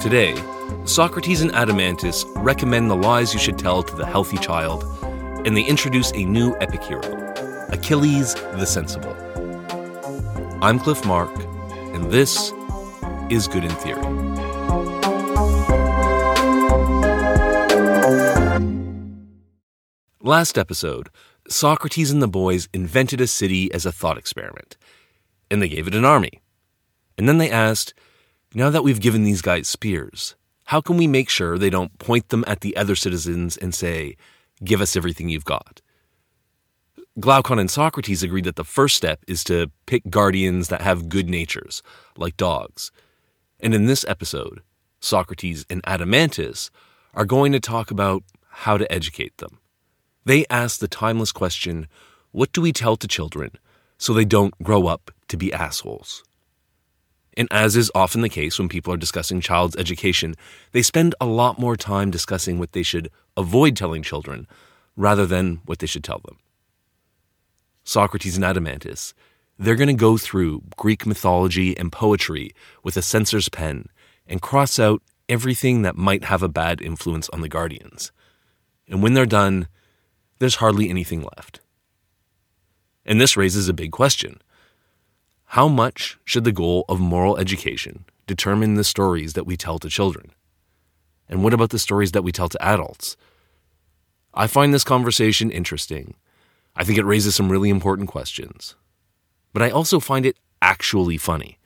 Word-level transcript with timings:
Today, 0.00 0.34
Socrates 0.86 1.42
and 1.42 1.50
Adeimantus 1.52 2.24
recommend 2.36 2.90
the 2.90 2.96
lies 2.96 3.34
you 3.34 3.38
should 3.38 3.58
tell 3.58 3.82
to 3.82 3.94
the 3.96 4.06
healthy 4.06 4.38
child, 4.38 4.84
and 5.46 5.54
they 5.54 5.64
introduce 5.64 6.10
a 6.14 6.24
new 6.24 6.56
epic 6.58 6.82
hero, 6.84 7.02
Achilles 7.68 8.32
the 8.34 8.64
Sensible. 8.64 9.14
I'm 10.62 10.78
Cliff 10.78 11.04
Mark, 11.04 11.30
and 11.92 12.10
this 12.10 12.50
is 13.28 13.46
Good 13.46 13.64
in 13.64 13.70
Theory. 13.72 14.21
Last 20.32 20.56
episode, 20.56 21.10
Socrates 21.46 22.10
and 22.10 22.22
the 22.22 22.26
boys 22.26 22.66
invented 22.72 23.20
a 23.20 23.26
city 23.26 23.70
as 23.70 23.84
a 23.84 23.92
thought 23.92 24.16
experiment, 24.16 24.78
and 25.50 25.60
they 25.60 25.68
gave 25.68 25.86
it 25.86 25.94
an 25.94 26.06
army. 26.06 26.40
And 27.18 27.28
then 27.28 27.36
they 27.36 27.50
asked, 27.50 27.92
now 28.54 28.70
that 28.70 28.82
we've 28.82 28.98
given 28.98 29.24
these 29.24 29.42
guys 29.42 29.68
spears, 29.68 30.34
how 30.64 30.80
can 30.80 30.96
we 30.96 31.06
make 31.06 31.28
sure 31.28 31.58
they 31.58 31.68
don't 31.68 31.98
point 31.98 32.30
them 32.30 32.44
at 32.46 32.62
the 32.62 32.74
other 32.78 32.96
citizens 32.96 33.58
and 33.58 33.74
say, 33.74 34.16
give 34.64 34.80
us 34.80 34.96
everything 34.96 35.28
you've 35.28 35.44
got? 35.44 35.82
Glaucon 37.20 37.58
and 37.58 37.70
Socrates 37.70 38.22
agreed 38.22 38.44
that 38.44 38.56
the 38.56 38.64
first 38.64 38.96
step 38.96 39.22
is 39.28 39.44
to 39.44 39.70
pick 39.84 40.08
guardians 40.08 40.68
that 40.68 40.80
have 40.80 41.10
good 41.10 41.28
natures, 41.28 41.82
like 42.16 42.38
dogs. 42.38 42.90
And 43.60 43.74
in 43.74 43.84
this 43.84 44.02
episode, 44.08 44.62
Socrates 44.98 45.66
and 45.68 45.82
Adeimantus 45.82 46.70
are 47.12 47.26
going 47.26 47.52
to 47.52 47.60
talk 47.60 47.90
about 47.90 48.22
how 48.48 48.78
to 48.78 48.90
educate 48.90 49.36
them. 49.36 49.58
They 50.24 50.46
ask 50.50 50.78
the 50.78 50.88
timeless 50.88 51.32
question 51.32 51.88
what 52.30 52.52
do 52.52 52.62
we 52.62 52.72
tell 52.72 52.96
to 52.96 53.08
children 53.08 53.50
so 53.98 54.12
they 54.12 54.24
don't 54.24 54.56
grow 54.62 54.86
up 54.86 55.10
to 55.28 55.36
be 55.36 55.52
assholes? 55.52 56.24
And 57.36 57.48
as 57.50 57.76
is 57.76 57.90
often 57.94 58.20
the 58.20 58.28
case 58.28 58.58
when 58.58 58.68
people 58.68 58.92
are 58.92 58.98
discussing 58.98 59.40
child's 59.40 59.76
education, 59.76 60.34
they 60.72 60.82
spend 60.82 61.14
a 61.20 61.26
lot 61.26 61.58
more 61.58 61.76
time 61.76 62.10
discussing 62.10 62.58
what 62.58 62.72
they 62.72 62.82
should 62.82 63.10
avoid 63.36 63.76
telling 63.76 64.02
children 64.02 64.46
rather 64.96 65.26
than 65.26 65.60
what 65.64 65.78
they 65.78 65.86
should 65.86 66.04
tell 66.04 66.20
them. 66.24 66.38
Socrates 67.84 68.36
and 68.36 68.44
Adeimantus, 68.44 69.14
they're 69.58 69.76
going 69.76 69.88
to 69.88 69.94
go 69.94 70.16
through 70.16 70.62
Greek 70.76 71.06
mythology 71.06 71.76
and 71.76 71.90
poetry 71.90 72.54
with 72.82 72.96
a 72.96 73.02
censor's 73.02 73.48
pen 73.48 73.86
and 74.26 74.42
cross 74.42 74.78
out 74.78 75.02
everything 75.28 75.82
that 75.82 75.96
might 75.96 76.24
have 76.24 76.42
a 76.42 76.48
bad 76.48 76.80
influence 76.80 77.28
on 77.30 77.40
the 77.40 77.48
guardians. 77.48 78.12
And 78.88 79.02
when 79.02 79.14
they're 79.14 79.26
done, 79.26 79.68
there's 80.42 80.56
hardly 80.56 80.90
anything 80.90 81.22
left. 81.36 81.60
And 83.06 83.20
this 83.20 83.36
raises 83.36 83.68
a 83.68 83.72
big 83.72 83.92
question 83.92 84.42
how 85.44 85.68
much 85.68 86.18
should 86.24 86.44
the 86.44 86.50
goal 86.50 86.84
of 86.88 86.98
moral 86.98 87.36
education 87.36 88.06
determine 88.26 88.74
the 88.74 88.84
stories 88.84 89.34
that 89.34 89.46
we 89.46 89.56
tell 89.56 89.78
to 89.78 89.88
children? 89.88 90.32
And 91.28 91.44
what 91.44 91.54
about 91.54 91.70
the 91.70 91.78
stories 91.78 92.12
that 92.12 92.24
we 92.24 92.32
tell 92.32 92.48
to 92.48 92.64
adults? 92.64 93.16
I 94.34 94.46
find 94.46 94.74
this 94.74 94.82
conversation 94.82 95.50
interesting. 95.50 96.14
I 96.74 96.82
think 96.82 96.98
it 96.98 97.04
raises 97.04 97.36
some 97.36 97.52
really 97.52 97.68
important 97.68 98.08
questions. 98.08 98.74
But 99.52 99.62
I 99.62 99.70
also 99.70 100.00
find 100.00 100.26
it 100.26 100.38
actually 100.60 101.18
funny. 101.18 101.58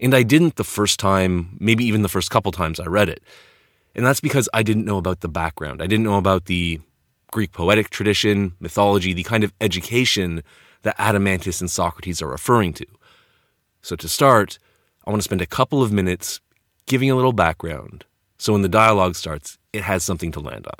And 0.00 0.14
I 0.14 0.22
didn't 0.24 0.56
the 0.56 0.64
first 0.64 0.98
time, 0.98 1.56
maybe 1.60 1.84
even 1.84 2.02
the 2.02 2.08
first 2.08 2.30
couple 2.30 2.50
times 2.50 2.80
I 2.80 2.86
read 2.86 3.10
it. 3.10 3.22
And 3.94 4.04
that's 4.04 4.20
because 4.20 4.48
I 4.52 4.62
didn't 4.64 4.86
know 4.86 4.96
about 4.96 5.20
the 5.20 5.28
background. 5.28 5.82
I 5.82 5.86
didn't 5.86 6.04
know 6.04 6.18
about 6.18 6.46
the 6.46 6.80
Greek 7.36 7.52
poetic 7.52 7.90
tradition, 7.90 8.54
mythology, 8.60 9.12
the 9.12 9.22
kind 9.22 9.44
of 9.44 9.52
education 9.60 10.42
that 10.84 10.96
Adeimantus 10.96 11.60
and 11.60 11.70
Socrates 11.70 12.22
are 12.22 12.28
referring 12.28 12.72
to. 12.72 12.86
So, 13.82 13.94
to 13.94 14.08
start, 14.08 14.58
I 15.06 15.10
want 15.10 15.20
to 15.20 15.24
spend 15.24 15.42
a 15.42 15.46
couple 15.46 15.82
of 15.82 15.92
minutes 15.92 16.40
giving 16.86 17.10
a 17.10 17.14
little 17.14 17.34
background 17.34 18.06
so 18.38 18.54
when 18.54 18.62
the 18.62 18.70
dialogue 18.70 19.16
starts, 19.16 19.58
it 19.74 19.82
has 19.82 20.02
something 20.02 20.32
to 20.32 20.40
land 20.40 20.66
on. 20.66 20.78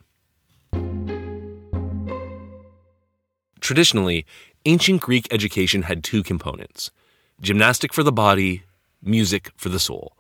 Traditionally, 3.61 4.25
ancient 4.65 5.03
Greek 5.03 5.29
education 5.31 5.83
had 5.83 6.03
two 6.03 6.23
components 6.23 6.91
gymnastic 7.43 7.93
for 7.93 8.03
the 8.03 8.13
body, 8.13 8.63
music 9.03 9.51
for 9.59 9.69
the 9.69 9.79
soul. 9.79 10.16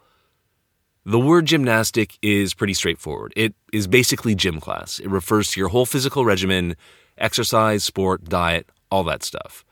The 1.09 1.21
word 1.21 1.47
gymnastic 1.47 2.19
is 2.21 2.53
pretty 2.53 2.75
straightforward. 2.75 3.33
It 3.37 3.55
is 3.73 3.87
basically 3.87 4.35
gym 4.35 4.59
class. 4.59 4.99
It 4.99 5.09
refers 5.09 5.53
to 5.53 5.61
your 5.61 5.69
whole 5.69 5.87
physical 5.87 6.25
regimen, 6.25 6.75
exercise, 7.17 7.85
sport, 7.85 8.25
diet, 8.25 8.69
all 8.91 9.05
that 9.05 9.23
stuff. 9.23 9.65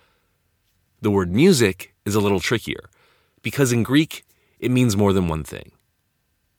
The 1.03 1.11
word 1.11 1.34
music 1.34 1.93
is 2.05 2.15
a 2.15 2.21
little 2.21 2.39
trickier 2.39 2.89
because 3.43 3.72
in 3.72 3.83
Greek, 3.83 4.25
it 4.61 4.71
means 4.71 4.97
more 4.97 5.12
than 5.12 5.27
one 5.27 5.43
thing. 5.43 5.72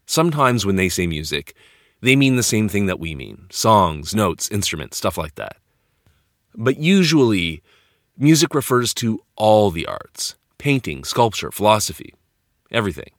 Sometimes 0.08 0.66
when 0.66 0.76
they 0.76 0.90
say 0.90 1.08
music, 1.08 1.56
they 2.02 2.18
mean 2.18 2.36
the 2.36 2.44
same 2.44 2.68
thing 2.68 2.88
that 2.88 3.00
we 3.00 3.16
mean 3.16 3.48
songs, 3.52 4.14
notes, 4.14 4.52
instruments, 4.52 4.98
stuff 4.98 5.18
like 5.18 5.36
that. 5.36 5.56
But 6.54 6.80
usually, 6.80 7.64
music 8.18 8.54
refers 8.54 8.94
to 8.96 9.22
all 9.38 9.72
the 9.72 9.86
arts 9.86 10.36
painting, 10.58 11.06
sculpture, 11.06 11.50
philosophy, 11.50 12.14
everything. 12.74 13.15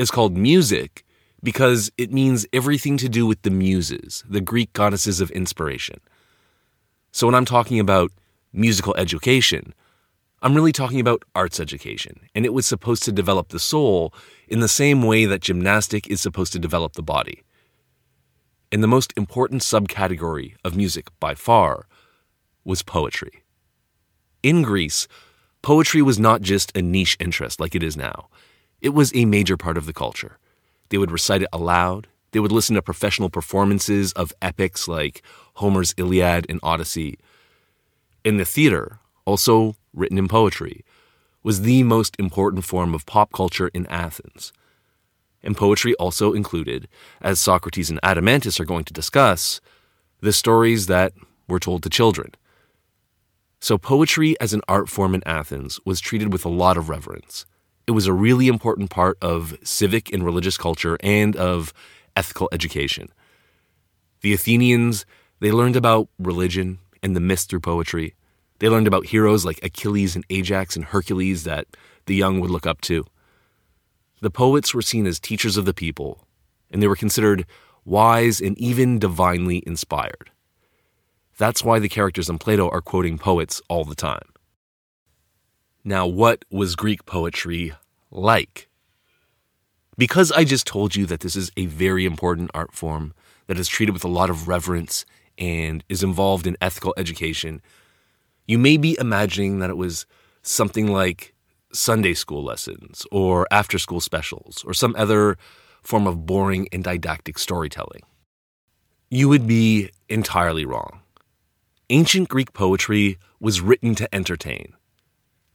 It's 0.00 0.10
called 0.10 0.34
music 0.34 1.04
because 1.42 1.92
it 1.98 2.10
means 2.10 2.46
everything 2.54 2.96
to 2.96 3.06
do 3.06 3.26
with 3.26 3.42
the 3.42 3.50
muses, 3.50 4.24
the 4.26 4.40
Greek 4.40 4.72
goddesses 4.72 5.20
of 5.20 5.30
inspiration. 5.32 6.00
So 7.12 7.26
when 7.26 7.34
I'm 7.34 7.44
talking 7.44 7.78
about 7.78 8.10
musical 8.50 8.96
education, 8.96 9.74
I'm 10.40 10.54
really 10.54 10.72
talking 10.72 11.00
about 11.00 11.26
arts 11.34 11.60
education, 11.60 12.18
and 12.34 12.46
it 12.46 12.54
was 12.54 12.66
supposed 12.66 13.02
to 13.02 13.12
develop 13.12 13.50
the 13.50 13.58
soul 13.58 14.14
in 14.48 14.60
the 14.60 14.68
same 14.68 15.02
way 15.02 15.26
that 15.26 15.42
gymnastic 15.42 16.08
is 16.08 16.22
supposed 16.22 16.54
to 16.54 16.58
develop 16.58 16.94
the 16.94 17.02
body. 17.02 17.42
And 18.72 18.82
the 18.82 18.88
most 18.88 19.12
important 19.18 19.60
subcategory 19.60 20.54
of 20.64 20.78
music 20.78 21.08
by 21.20 21.34
far 21.34 21.84
was 22.64 22.82
poetry. 22.82 23.42
In 24.42 24.62
Greece, 24.62 25.08
poetry 25.60 26.00
was 26.00 26.18
not 26.18 26.40
just 26.40 26.74
a 26.74 26.80
niche 26.80 27.18
interest 27.20 27.60
like 27.60 27.74
it 27.74 27.82
is 27.82 27.98
now, 27.98 28.30
it 28.80 28.90
was 28.90 29.14
a 29.14 29.24
major 29.24 29.56
part 29.56 29.76
of 29.76 29.86
the 29.86 29.92
culture. 29.92 30.38
They 30.88 30.98
would 30.98 31.10
recite 31.10 31.42
it 31.42 31.48
aloud, 31.52 32.08
they 32.32 32.40
would 32.40 32.52
listen 32.52 32.76
to 32.76 32.82
professional 32.82 33.30
performances 33.30 34.12
of 34.12 34.32
epics 34.40 34.86
like 34.86 35.22
Homer's 35.54 35.94
Iliad 35.96 36.46
and 36.48 36.60
Odyssey. 36.62 37.18
In 38.24 38.36
the 38.36 38.44
theater, 38.44 38.98
also 39.24 39.76
written 39.92 40.18
in 40.18 40.28
poetry, 40.28 40.84
was 41.42 41.62
the 41.62 41.82
most 41.82 42.16
important 42.18 42.64
form 42.64 42.94
of 42.94 43.06
pop 43.06 43.32
culture 43.32 43.68
in 43.68 43.86
Athens. 43.86 44.52
And 45.42 45.56
poetry 45.56 45.94
also 45.94 46.32
included, 46.34 46.86
as 47.20 47.40
Socrates 47.40 47.90
and 47.90 48.00
Adeimantus 48.02 48.60
are 48.60 48.66
going 48.66 48.84
to 48.84 48.92
discuss, 48.92 49.60
the 50.20 50.32
stories 50.32 50.86
that 50.86 51.14
were 51.48 51.58
told 51.58 51.82
to 51.82 51.90
children. 51.90 52.32
So, 53.58 53.78
poetry 53.78 54.38
as 54.40 54.52
an 54.52 54.60
art 54.68 54.88
form 54.88 55.14
in 55.14 55.22
Athens 55.26 55.80
was 55.84 56.00
treated 56.00 56.32
with 56.32 56.44
a 56.44 56.50
lot 56.50 56.76
of 56.76 56.88
reverence. 56.88 57.46
It 57.90 57.94
was 57.94 58.06
a 58.06 58.12
really 58.12 58.46
important 58.46 58.88
part 58.88 59.18
of 59.20 59.58
civic 59.64 60.12
and 60.12 60.24
religious 60.24 60.56
culture 60.56 60.96
and 61.00 61.34
of 61.34 61.72
ethical 62.14 62.48
education. 62.52 63.08
The 64.20 64.32
Athenians, 64.32 65.04
they 65.40 65.50
learned 65.50 65.74
about 65.74 66.08
religion 66.16 66.78
and 67.02 67.16
the 67.16 67.20
myths 67.20 67.46
through 67.46 67.58
poetry. 67.58 68.14
They 68.60 68.68
learned 68.68 68.86
about 68.86 69.06
heroes 69.06 69.44
like 69.44 69.58
Achilles 69.64 70.14
and 70.14 70.24
Ajax 70.30 70.76
and 70.76 70.84
Hercules 70.84 71.42
that 71.42 71.66
the 72.06 72.14
young 72.14 72.38
would 72.38 72.50
look 72.50 72.64
up 72.64 72.80
to. 72.82 73.06
The 74.20 74.30
poets 74.30 74.72
were 74.72 74.82
seen 74.82 75.04
as 75.04 75.18
teachers 75.18 75.56
of 75.56 75.64
the 75.64 75.74
people, 75.74 76.28
and 76.70 76.80
they 76.80 76.86
were 76.86 76.94
considered 76.94 77.44
wise 77.84 78.40
and 78.40 78.56
even 78.56 79.00
divinely 79.00 79.64
inspired. 79.66 80.30
That's 81.38 81.64
why 81.64 81.80
the 81.80 81.88
characters 81.88 82.28
in 82.28 82.38
Plato 82.38 82.68
are 82.68 82.82
quoting 82.82 83.18
poets 83.18 83.60
all 83.68 83.84
the 83.84 83.96
time. 83.96 84.28
Now, 85.82 86.06
what 86.06 86.44
was 86.52 86.76
Greek 86.76 87.04
poetry 87.04 87.72
like? 88.10 88.68
Because 89.96 90.32
I 90.32 90.44
just 90.44 90.66
told 90.66 90.96
you 90.96 91.06
that 91.06 91.20
this 91.20 91.36
is 91.36 91.50
a 91.56 91.66
very 91.66 92.04
important 92.04 92.50
art 92.54 92.72
form 92.72 93.12
that 93.46 93.58
is 93.58 93.68
treated 93.68 93.92
with 93.92 94.04
a 94.04 94.08
lot 94.08 94.30
of 94.30 94.48
reverence 94.48 95.04
and 95.36 95.84
is 95.88 96.02
involved 96.02 96.46
in 96.46 96.56
ethical 96.60 96.94
education, 96.96 97.60
you 98.46 98.58
may 98.58 98.76
be 98.76 98.96
imagining 98.98 99.58
that 99.58 99.70
it 99.70 99.76
was 99.76 100.06
something 100.42 100.86
like 100.86 101.34
Sunday 101.72 102.14
school 102.14 102.42
lessons 102.42 103.06
or 103.10 103.46
after 103.50 103.78
school 103.78 104.00
specials 104.00 104.64
or 104.66 104.74
some 104.74 104.94
other 104.96 105.36
form 105.82 106.06
of 106.06 106.26
boring 106.26 106.68
and 106.72 106.84
didactic 106.84 107.38
storytelling. 107.38 108.02
You 109.08 109.28
would 109.28 109.46
be 109.46 109.90
entirely 110.08 110.64
wrong. 110.64 111.00
Ancient 111.90 112.28
Greek 112.28 112.52
poetry 112.52 113.18
was 113.40 113.60
written 113.60 113.94
to 113.96 114.14
entertain. 114.14 114.74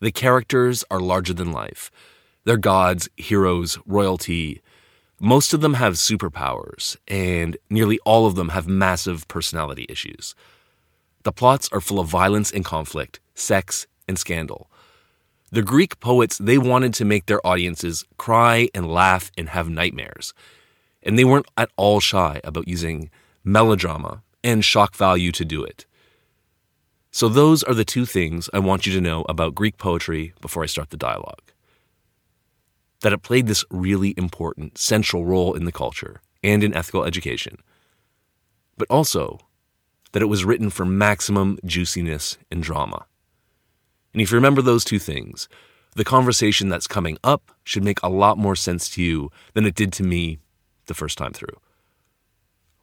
The 0.01 0.11
characters 0.11 0.83
are 0.91 0.99
larger 0.99 1.33
than 1.33 1.51
life. 1.51 1.89
They're 2.45 2.57
gods, 2.57 3.09
heroes, 3.17 3.79
royalty, 3.87 4.61
most 5.19 5.53
of 5.53 5.61
them 5.61 5.75
have 5.75 5.93
superpowers, 5.93 6.97
and 7.07 7.57
nearly 7.69 7.99
all 8.05 8.27
of 8.27 8.35
them 8.35 8.49
have 8.49 8.67
massive 8.67 9.27
personality 9.27 9.85
issues. 9.89 10.35
The 11.23 11.31
plots 11.31 11.69
are 11.71 11.81
full 11.81 11.99
of 11.99 12.07
violence 12.07 12.51
and 12.51 12.63
conflict, 12.63 13.19
sex 13.33 13.87
and 14.07 14.19
scandal. 14.19 14.69
The 15.51 15.63
Greek 15.63 15.99
poets, 15.99 16.37
they 16.37 16.57
wanted 16.57 16.93
to 16.95 17.05
make 17.05 17.25
their 17.25 17.45
audiences 17.47 18.03
cry 18.17 18.69
and 18.75 18.91
laugh 18.91 19.31
and 19.37 19.49
have 19.49 19.69
nightmares. 19.69 20.33
And 21.01 21.17
they 21.17 21.23
weren't 21.23 21.49
at 21.57 21.71
all 21.77 21.99
shy 21.99 22.41
about 22.43 22.67
using 22.67 23.09
melodrama 23.43 24.21
and 24.43 24.65
shock 24.65 24.95
value 24.95 25.31
to 25.31 25.45
do 25.45 25.63
it. 25.63 25.85
So, 27.09 27.29
those 27.29 27.63
are 27.63 27.73
the 27.73 27.85
two 27.85 28.05
things 28.05 28.49
I 28.53 28.59
want 28.59 28.85
you 28.85 28.93
to 28.93 29.01
know 29.01 29.25
about 29.29 29.55
Greek 29.55 29.77
poetry 29.77 30.33
before 30.41 30.63
I 30.63 30.67
start 30.67 30.89
the 30.89 30.97
dialogue 30.97 31.53
that 33.05 33.13
it 33.13 33.21
played 33.21 33.45
this 33.45 33.63
really 33.69 34.15
important 34.17 34.79
central 34.79 35.27
role 35.27 35.53
in 35.53 35.65
the 35.65 35.71
culture 35.71 36.21
and 36.43 36.63
in 36.63 36.73
ethical 36.73 37.03
education, 37.03 37.59
but 38.77 38.87
also 38.89 39.37
that 40.11 40.23
it 40.23 40.25
was 40.25 40.43
written 40.43 40.71
for 40.71 40.85
maximum 40.85 41.59
juiciness 41.63 42.39
and 42.49 42.63
drama. 42.63 43.05
And 44.11 44.23
if 44.23 44.31
you 44.31 44.35
remember 44.35 44.63
those 44.63 44.83
two 44.83 44.97
things, 44.97 45.47
the 45.95 46.03
conversation 46.03 46.67
that's 46.67 46.87
coming 46.87 47.19
up 47.23 47.51
should 47.63 47.83
make 47.83 48.01
a 48.01 48.09
lot 48.09 48.39
more 48.39 48.55
sense 48.55 48.89
to 48.95 49.03
you 49.03 49.29
than 49.53 49.67
it 49.67 49.75
did 49.75 49.93
to 49.93 50.03
me 50.03 50.39
the 50.87 50.95
first 50.95 51.15
time 51.15 51.31
through. 51.31 51.59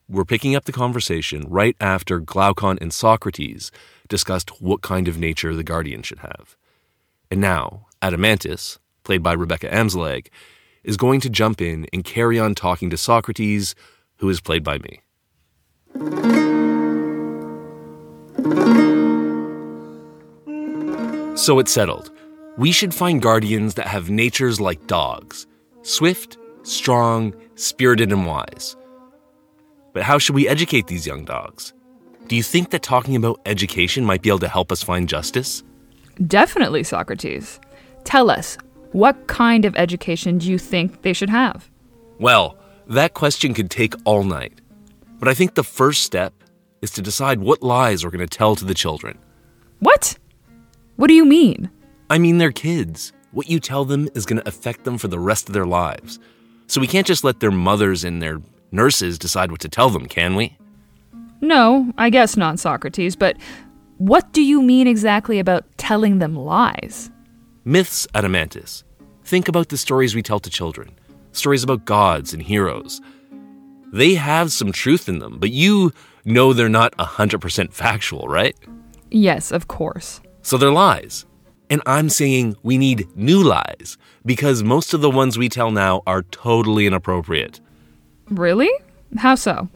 We're 0.08 0.24
picking 0.24 0.54
up 0.54 0.66
the 0.66 0.72
conversation 0.72 1.46
right 1.48 1.74
after 1.80 2.20
Glaucon 2.20 2.78
and 2.80 2.92
Socrates 2.92 3.72
discussed 4.06 4.62
what 4.62 4.82
kind 4.82 5.08
of 5.08 5.19
nature 5.19 5.52
the 5.52 5.64
guardian 5.64 6.04
should 6.04 6.20
have. 6.20 6.56
And 7.28 7.40
now, 7.40 7.86
Adeimantus, 8.00 8.78
played 9.12 9.22
by 9.22 9.34
Rebecca 9.34 9.68
Amsleg, 9.68 10.28
is 10.84 10.96
going 10.96 11.20
to 11.20 11.28
jump 11.28 11.60
in 11.60 11.86
and 11.92 12.02
carry 12.02 12.38
on 12.38 12.54
talking 12.54 12.88
to 12.88 12.96
Socrates, 12.96 13.74
who 14.16 14.30
is 14.30 14.40
played 14.40 14.64
by 14.64 14.78
me. 14.78 15.02
So 21.36 21.58
it's 21.58 21.70
settled. 21.70 22.10
We 22.56 22.72
should 22.72 22.94
find 22.94 23.20
guardians 23.20 23.74
that 23.74 23.86
have 23.86 24.08
natures 24.08 24.62
like 24.62 24.86
dogs 24.86 25.46
swift, 25.82 26.38
strong, 26.62 27.34
spirited, 27.56 28.12
and 28.12 28.24
wise. 28.24 28.76
But 29.92 30.04
how 30.04 30.16
should 30.18 30.34
we 30.34 30.48
educate 30.48 30.86
these 30.86 31.06
young 31.06 31.26
dogs? 31.26 31.74
Do 32.28 32.36
you 32.36 32.42
think 32.42 32.70
that 32.70 32.82
talking 32.82 33.14
about 33.16 33.40
education 33.44 34.06
might 34.06 34.22
be 34.22 34.30
able 34.30 34.38
to 34.38 34.48
help 34.48 34.72
us 34.72 34.82
find 34.82 35.06
justice? 35.06 35.62
Definitely, 36.26 36.82
Socrates. 36.82 37.60
Tell 38.04 38.30
us, 38.30 38.56
what 38.92 39.26
kind 39.26 39.64
of 39.64 39.74
education 39.76 40.38
do 40.38 40.50
you 40.50 40.58
think 40.58 41.02
they 41.02 41.12
should 41.12 41.30
have? 41.30 41.70
Well, 42.18 42.56
that 42.86 43.14
question 43.14 43.54
could 43.54 43.70
take 43.70 43.94
all 44.04 44.22
night. 44.22 44.60
But 45.18 45.28
I 45.28 45.34
think 45.34 45.54
the 45.54 45.64
first 45.64 46.02
step 46.02 46.34
is 46.82 46.90
to 46.92 47.02
decide 47.02 47.40
what 47.40 47.62
lies 47.62 48.04
we're 48.04 48.10
going 48.10 48.26
to 48.26 48.38
tell 48.38 48.56
to 48.56 48.64
the 48.64 48.74
children. 48.74 49.18
What? 49.78 50.18
What 50.96 51.08
do 51.08 51.14
you 51.14 51.24
mean? 51.24 51.70
I 52.10 52.18
mean, 52.18 52.38
they're 52.38 52.52
kids. 52.52 53.12
What 53.30 53.48
you 53.48 53.60
tell 53.60 53.84
them 53.84 54.08
is 54.14 54.26
going 54.26 54.40
to 54.42 54.48
affect 54.48 54.84
them 54.84 54.98
for 54.98 55.08
the 55.08 55.18
rest 55.18 55.48
of 55.48 55.54
their 55.54 55.66
lives. 55.66 56.18
So 56.66 56.80
we 56.80 56.86
can't 56.86 57.06
just 57.06 57.24
let 57.24 57.40
their 57.40 57.50
mothers 57.50 58.04
and 58.04 58.20
their 58.20 58.40
nurses 58.72 59.18
decide 59.18 59.50
what 59.50 59.60
to 59.60 59.68
tell 59.68 59.90
them, 59.90 60.06
can 60.06 60.34
we? 60.34 60.56
No, 61.40 61.92
I 61.96 62.10
guess 62.10 62.36
not, 62.36 62.58
Socrates, 62.58 63.16
but 63.16 63.36
what 63.98 64.32
do 64.32 64.42
you 64.42 64.62
mean 64.62 64.86
exactly 64.86 65.38
about 65.38 65.64
telling 65.76 66.18
them 66.18 66.36
lies? 66.36 67.10
Myths, 67.64 68.06
Adeimantus. 68.14 68.82
Think 69.24 69.48
about 69.48 69.68
the 69.68 69.76
stories 69.76 70.14
we 70.14 70.22
tell 70.22 70.40
to 70.40 70.50
children 70.50 70.96
stories 71.32 71.62
about 71.64 71.84
gods 71.84 72.32
and 72.32 72.42
heroes. 72.42 73.00
They 73.92 74.14
have 74.14 74.52
some 74.52 74.72
truth 74.72 75.08
in 75.08 75.18
them, 75.18 75.38
but 75.38 75.50
you 75.50 75.92
know 76.24 76.52
they're 76.52 76.68
not 76.68 76.96
100% 76.98 77.72
factual, 77.72 78.28
right? 78.28 78.56
Yes, 79.10 79.50
of 79.50 79.68
course. 79.68 80.20
So 80.42 80.56
they're 80.56 80.70
lies. 80.70 81.26
And 81.68 81.82
I'm 81.86 82.08
saying 82.10 82.56
we 82.62 82.78
need 82.78 83.08
new 83.16 83.42
lies 83.42 83.96
because 84.24 84.62
most 84.62 84.92
of 84.94 85.00
the 85.00 85.10
ones 85.10 85.38
we 85.38 85.48
tell 85.48 85.70
now 85.70 86.02
are 86.06 86.22
totally 86.22 86.86
inappropriate. 86.86 87.60
Really? 88.28 88.70
How 89.16 89.34
so? 89.34 89.68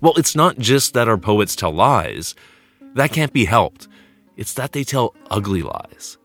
Well, 0.00 0.14
it's 0.16 0.36
not 0.36 0.58
just 0.58 0.94
that 0.94 1.08
our 1.08 1.18
poets 1.18 1.56
tell 1.56 1.72
lies. 1.72 2.34
That 2.94 3.12
can't 3.12 3.32
be 3.32 3.44
helped. 3.44 3.88
It's 4.36 4.54
that 4.54 4.72
they 4.72 4.84
tell 4.84 5.14
ugly 5.30 5.62
lies. 5.62 6.18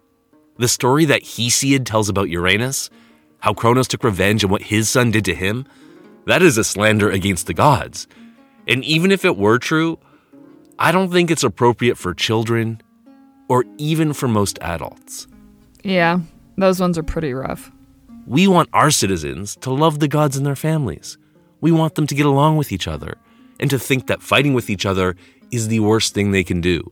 The 0.60 0.68
story 0.68 1.06
that 1.06 1.24
Hesiod 1.24 1.86
tells 1.86 2.10
about 2.10 2.30
Uranus, 2.30 2.90
how 3.40 3.54
Kronos 3.54 3.88
took 3.88 4.04
revenge 4.04 4.44
and 4.44 4.52
what 4.52 4.62
his 4.62 4.90
son 4.90 5.10
did 5.10 5.24
to 5.24 5.34
him, 5.34 5.66
that 6.26 6.42
is 6.42 6.58
a 6.58 6.66
slander 6.66 7.10
against 7.10 7.48
the 7.48 7.54
gods. 7.54 8.08
And 8.68 8.84
even 8.84 9.10
if 9.10 9.24
it 9.24 9.38
were 9.38 9.58
true, 9.58 10.00
I 10.78 10.92
don't 10.92 11.12
think 11.12 11.32
it's 11.32 11.46
appropriate 11.46 11.98
for 11.98 12.14
children 12.14 12.82
or 13.48 13.64
even 13.78 14.12
for 14.12 14.28
most 14.28 14.60
adults. 14.62 15.28
Yeah, 15.82 16.20
those 16.58 16.82
ones 16.82 16.98
are 16.98 17.04
pretty 17.04 17.34
rough. 17.34 17.72
We 18.28 18.46
want 18.46 18.68
our 18.74 18.92
citizens 18.92 19.56
to 19.62 19.72
love 19.72 20.00
the 20.00 20.10
gods 20.10 20.36
and 20.36 20.46
their 20.46 20.58
families. 20.58 21.18
We 21.62 21.72
want 21.72 21.96
them 21.96 22.06
to 22.06 22.16
get 22.16 22.26
along 22.26 22.58
with 22.58 22.74
each 22.74 22.86
other 22.86 23.16
and 23.62 23.70
to 23.70 23.80
think 23.80 24.08
that 24.08 24.22
fighting 24.22 24.54
with 24.54 24.70
each 24.70 24.86
other 24.86 25.16
is 25.52 25.70
the 25.70 25.80
worst 25.80 26.14
thing 26.14 26.32
they 26.32 26.44
can 26.44 26.60
do. 26.60 26.92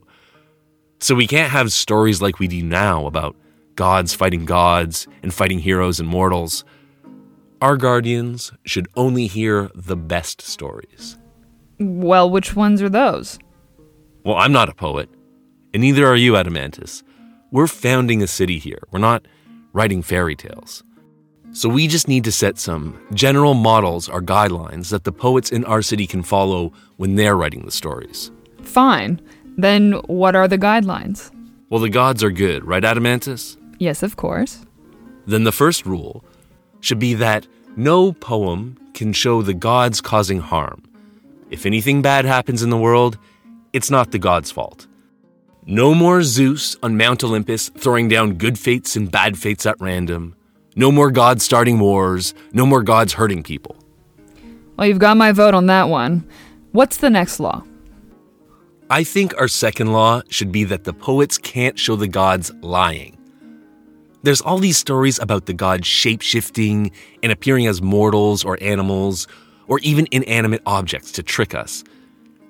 So 1.00 1.14
we 1.14 1.26
can't 1.26 1.52
have 1.52 1.70
stories 1.70 2.22
like 2.22 2.38
we 2.38 2.48
do 2.48 2.62
now 2.62 3.04
about 3.04 3.36
gods 3.78 4.12
fighting 4.12 4.44
gods 4.44 5.06
and 5.22 5.32
fighting 5.32 5.60
heroes 5.60 6.00
and 6.00 6.08
mortals. 6.08 6.64
Our 7.62 7.76
guardians 7.76 8.50
should 8.64 8.88
only 8.96 9.28
hear 9.28 9.70
the 9.72 9.94
best 9.94 10.40
stories. 10.40 11.16
Well, 11.78 12.28
which 12.28 12.56
ones 12.56 12.82
are 12.82 12.88
those? 12.88 13.38
Well, 14.24 14.34
I'm 14.34 14.50
not 14.50 14.68
a 14.68 14.74
poet, 14.74 15.08
and 15.72 15.80
neither 15.80 16.04
are 16.08 16.16
you, 16.16 16.32
Adeimantus. 16.32 17.04
We're 17.52 17.68
founding 17.68 18.20
a 18.20 18.26
city 18.26 18.58
here. 18.58 18.82
We're 18.90 18.98
not 18.98 19.28
writing 19.72 20.02
fairy 20.02 20.34
tales. 20.34 20.82
So 21.52 21.68
we 21.68 21.86
just 21.86 22.08
need 22.08 22.24
to 22.24 22.32
set 22.32 22.58
some 22.58 23.00
general 23.14 23.54
models 23.54 24.08
or 24.08 24.20
guidelines 24.20 24.90
that 24.90 25.04
the 25.04 25.12
poets 25.12 25.52
in 25.52 25.64
our 25.64 25.82
city 25.82 26.08
can 26.08 26.24
follow 26.24 26.72
when 26.96 27.14
they're 27.14 27.36
writing 27.36 27.64
the 27.64 27.70
stories. 27.70 28.32
Fine. 28.60 29.20
Then 29.56 29.92
what 30.08 30.34
are 30.34 30.48
the 30.48 30.58
guidelines? 30.58 31.30
Well, 31.70 31.80
the 31.80 31.88
gods 31.90 32.24
are 32.24 32.32
good, 32.32 32.64
right, 32.64 32.82
Adeimantus? 32.82 33.56
Yes, 33.78 34.02
of 34.02 34.16
course. 34.16 34.66
Then 35.26 35.44
the 35.44 35.52
first 35.52 35.86
rule 35.86 36.24
should 36.80 36.98
be 36.98 37.14
that 37.14 37.46
no 37.76 38.12
poem 38.12 38.76
can 38.94 39.12
show 39.12 39.42
the 39.42 39.54
gods 39.54 40.00
causing 40.00 40.40
harm. 40.40 40.82
If 41.50 41.64
anything 41.64 42.02
bad 42.02 42.24
happens 42.24 42.62
in 42.62 42.70
the 42.70 42.76
world, 42.76 43.18
it's 43.72 43.90
not 43.90 44.10
the 44.10 44.18
gods' 44.18 44.50
fault. 44.50 44.86
No 45.66 45.94
more 45.94 46.22
Zeus 46.22 46.76
on 46.82 46.96
Mount 46.96 47.22
Olympus 47.22 47.68
throwing 47.68 48.08
down 48.08 48.34
good 48.34 48.58
fates 48.58 48.96
and 48.96 49.10
bad 49.10 49.36
fates 49.36 49.66
at 49.66 49.80
random. 49.80 50.34
No 50.76 50.90
more 50.90 51.10
gods 51.10 51.44
starting 51.44 51.78
wars. 51.78 52.32
No 52.52 52.64
more 52.64 52.82
gods 52.82 53.12
hurting 53.12 53.42
people. 53.42 53.76
Well, 54.76 54.86
you've 54.86 54.98
got 54.98 55.16
my 55.16 55.32
vote 55.32 55.54
on 55.54 55.66
that 55.66 55.88
one. 55.88 56.26
What's 56.72 56.96
the 56.96 57.10
next 57.10 57.38
law? 57.38 57.64
I 58.88 59.04
think 59.04 59.38
our 59.38 59.48
second 59.48 59.92
law 59.92 60.22
should 60.30 60.50
be 60.50 60.64
that 60.64 60.84
the 60.84 60.94
poets 60.94 61.36
can't 61.36 61.78
show 61.78 61.96
the 61.96 62.08
gods 62.08 62.50
lying. 62.62 63.17
There's 64.22 64.40
all 64.40 64.58
these 64.58 64.76
stories 64.76 65.18
about 65.18 65.46
the 65.46 65.52
gods 65.52 65.86
shapeshifting 65.86 66.92
and 67.22 67.30
appearing 67.30 67.66
as 67.66 67.80
mortals 67.80 68.44
or 68.44 68.58
animals, 68.60 69.28
or 69.68 69.78
even 69.80 70.08
inanimate 70.10 70.62
objects 70.66 71.12
to 71.12 71.22
trick 71.22 71.54
us. 71.54 71.84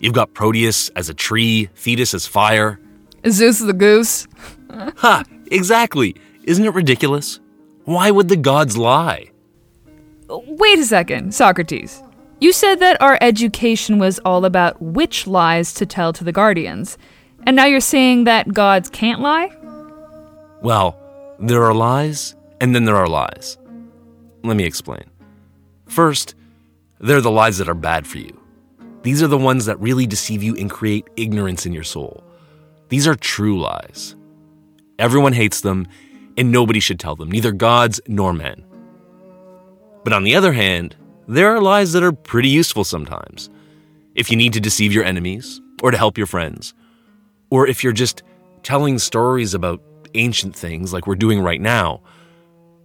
You've 0.00 0.14
got 0.14 0.32
Proteus 0.32 0.88
as 0.90 1.08
a 1.08 1.14
tree, 1.14 1.68
Thetis 1.74 2.14
as 2.14 2.26
fire. 2.26 2.80
Zeus 3.28 3.58
the 3.58 3.72
goose. 3.72 4.26
ha! 4.96 5.24
Exactly. 5.50 6.14
Isn't 6.44 6.64
it 6.64 6.74
ridiculous? 6.74 7.40
Why 7.84 8.10
would 8.10 8.28
the 8.28 8.36
gods 8.36 8.76
lie? 8.76 9.30
Wait 10.28 10.78
a 10.78 10.84
second, 10.84 11.34
Socrates. 11.34 12.02
You 12.40 12.52
said 12.52 12.76
that 12.76 13.00
our 13.02 13.18
education 13.20 13.98
was 13.98 14.20
all 14.20 14.44
about 14.44 14.80
which 14.80 15.26
lies 15.26 15.74
to 15.74 15.86
tell 15.86 16.12
to 16.12 16.22
the 16.22 16.32
guardians, 16.32 16.96
and 17.46 17.56
now 17.56 17.64
you're 17.64 17.80
saying 17.80 18.24
that 18.24 18.52
gods 18.52 18.88
can't 18.90 19.20
lie? 19.20 19.50
Well, 20.62 20.96
there 21.38 21.64
are 21.64 21.74
lies, 21.74 22.34
and 22.60 22.74
then 22.74 22.84
there 22.84 22.96
are 22.96 23.08
lies. 23.08 23.56
Let 24.42 24.56
me 24.56 24.64
explain. 24.64 25.04
First, 25.86 26.34
there 27.00 27.16
are 27.16 27.22
the 27.22 27.30
lies 27.30 27.58
that 27.58 27.68
are 27.68 27.74
bad 27.74 28.06
for 28.06 28.18
you. 28.18 28.38
These 29.02 29.22
are 29.22 29.28
the 29.28 29.38
ones 29.38 29.66
that 29.66 29.80
really 29.80 30.06
deceive 30.06 30.42
you 30.42 30.56
and 30.56 30.70
create 30.70 31.06
ignorance 31.16 31.64
in 31.64 31.72
your 31.72 31.84
soul. 31.84 32.24
These 32.88 33.06
are 33.06 33.14
true 33.14 33.60
lies. 33.60 34.16
Everyone 34.98 35.32
hates 35.32 35.60
them, 35.60 35.86
and 36.36 36.50
nobody 36.50 36.80
should 36.80 36.98
tell 36.98 37.14
them, 37.14 37.30
neither 37.30 37.52
gods 37.52 38.00
nor 38.08 38.32
men. 38.32 38.64
But 40.04 40.12
on 40.12 40.24
the 40.24 40.34
other 40.34 40.52
hand, 40.52 40.96
there 41.28 41.54
are 41.54 41.60
lies 41.60 41.92
that 41.92 42.02
are 42.02 42.12
pretty 42.12 42.48
useful 42.48 42.84
sometimes. 42.84 43.50
If 44.14 44.30
you 44.30 44.36
need 44.36 44.54
to 44.54 44.60
deceive 44.60 44.92
your 44.92 45.04
enemies, 45.04 45.60
or 45.82 45.92
to 45.92 45.98
help 45.98 46.18
your 46.18 46.26
friends, 46.26 46.74
or 47.50 47.66
if 47.68 47.84
you're 47.84 47.92
just 47.92 48.22
telling 48.62 48.98
stories 48.98 49.54
about 49.54 49.80
ancient 50.14 50.56
things 50.56 50.92
like 50.92 51.06
we're 51.06 51.14
doing 51.14 51.40
right 51.40 51.60
now, 51.60 52.02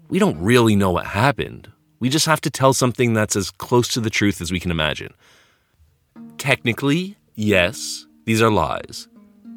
we 0.10 0.20
don't 0.20 0.40
really 0.40 0.76
know 0.76 0.92
what 0.92 1.06
happened. 1.06 1.72
We 2.00 2.10
just 2.10 2.26
have 2.26 2.42
to 2.42 2.50
tell 2.50 2.74
something 2.74 3.14
that's 3.14 3.36
as 3.36 3.50
close 3.50 3.88
to 3.90 4.00
the 4.00 4.10
truth 4.10 4.42
as 4.42 4.52
we 4.52 4.60
can 4.60 4.72
imagine. 4.72 5.14
Technically, 6.38 7.18
yes, 7.36 8.06
these 8.26 8.42
are 8.42 8.52
lies. 8.52 9.08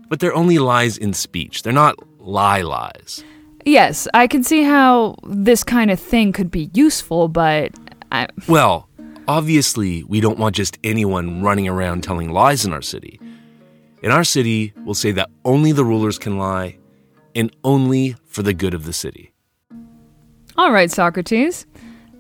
But 0.09 0.21
they're 0.21 0.35
only 0.35 0.59
lies 0.59 0.97
in 0.97 1.13
speech. 1.13 1.63
They're 1.63 1.73
not 1.73 1.97
lie 2.21 2.63
lies. 2.63 3.25
Yes, 3.65 4.07
I 4.15 4.29
can 4.29 4.45
see 4.45 4.63
how 4.63 5.17
this 5.25 5.65
kind 5.65 5.91
of 5.91 5.99
thing 5.99 6.33
could 6.33 6.51
be 6.53 6.71
useful, 6.73 7.27
but 7.27 7.73
I, 8.13 8.29
Well, 8.47 8.89
obviously, 9.27 10.05
we 10.05 10.21
don't 10.21 10.39
want 10.39 10.55
just 10.55 10.79
anyone 10.85 11.43
running 11.43 11.67
around 11.67 12.05
telling 12.05 12.31
lies 12.31 12.65
in 12.65 12.73
our 12.73 12.83
city. 12.83 13.19
In 14.03 14.13
our 14.13 14.23
city, 14.23 14.73
we'll 14.85 14.95
say 14.95 15.11
that 15.13 15.31
only 15.45 15.73
the 15.73 15.85
rulers 15.85 16.19
can 16.19 16.39
lie, 16.39 16.79
and 17.37 17.55
only 17.63 18.17
for 18.25 18.43
the 18.43 18.55
good 18.55 18.75
of 18.75 18.85
the 18.85 18.93
city. 18.93 19.33
all 20.57 20.73
right, 20.73 20.91
Socrates. 20.91 21.67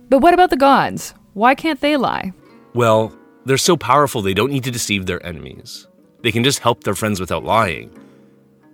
But 0.09 0.19
what 0.21 0.35
about 0.35 0.51
the 0.51 0.57
gods? 0.57 1.15
Why 1.35 1.55
can't 1.57 1.81
they 1.81 1.97
lie? 1.97 2.33
Well, 2.75 3.13
they're 3.47 3.57
so 3.57 3.77
powerful 3.77 4.23
they 4.23 4.35
don't 4.35 4.53
need 4.53 4.65
to 4.65 4.71
deceive 4.71 5.07
their 5.07 5.25
enemies. 5.27 5.89
They 6.23 6.31
can 6.31 6.45
just 6.45 6.61
help 6.61 6.85
their 6.85 6.95
friends 6.95 7.19
without 7.19 7.45
lying. 7.45 7.91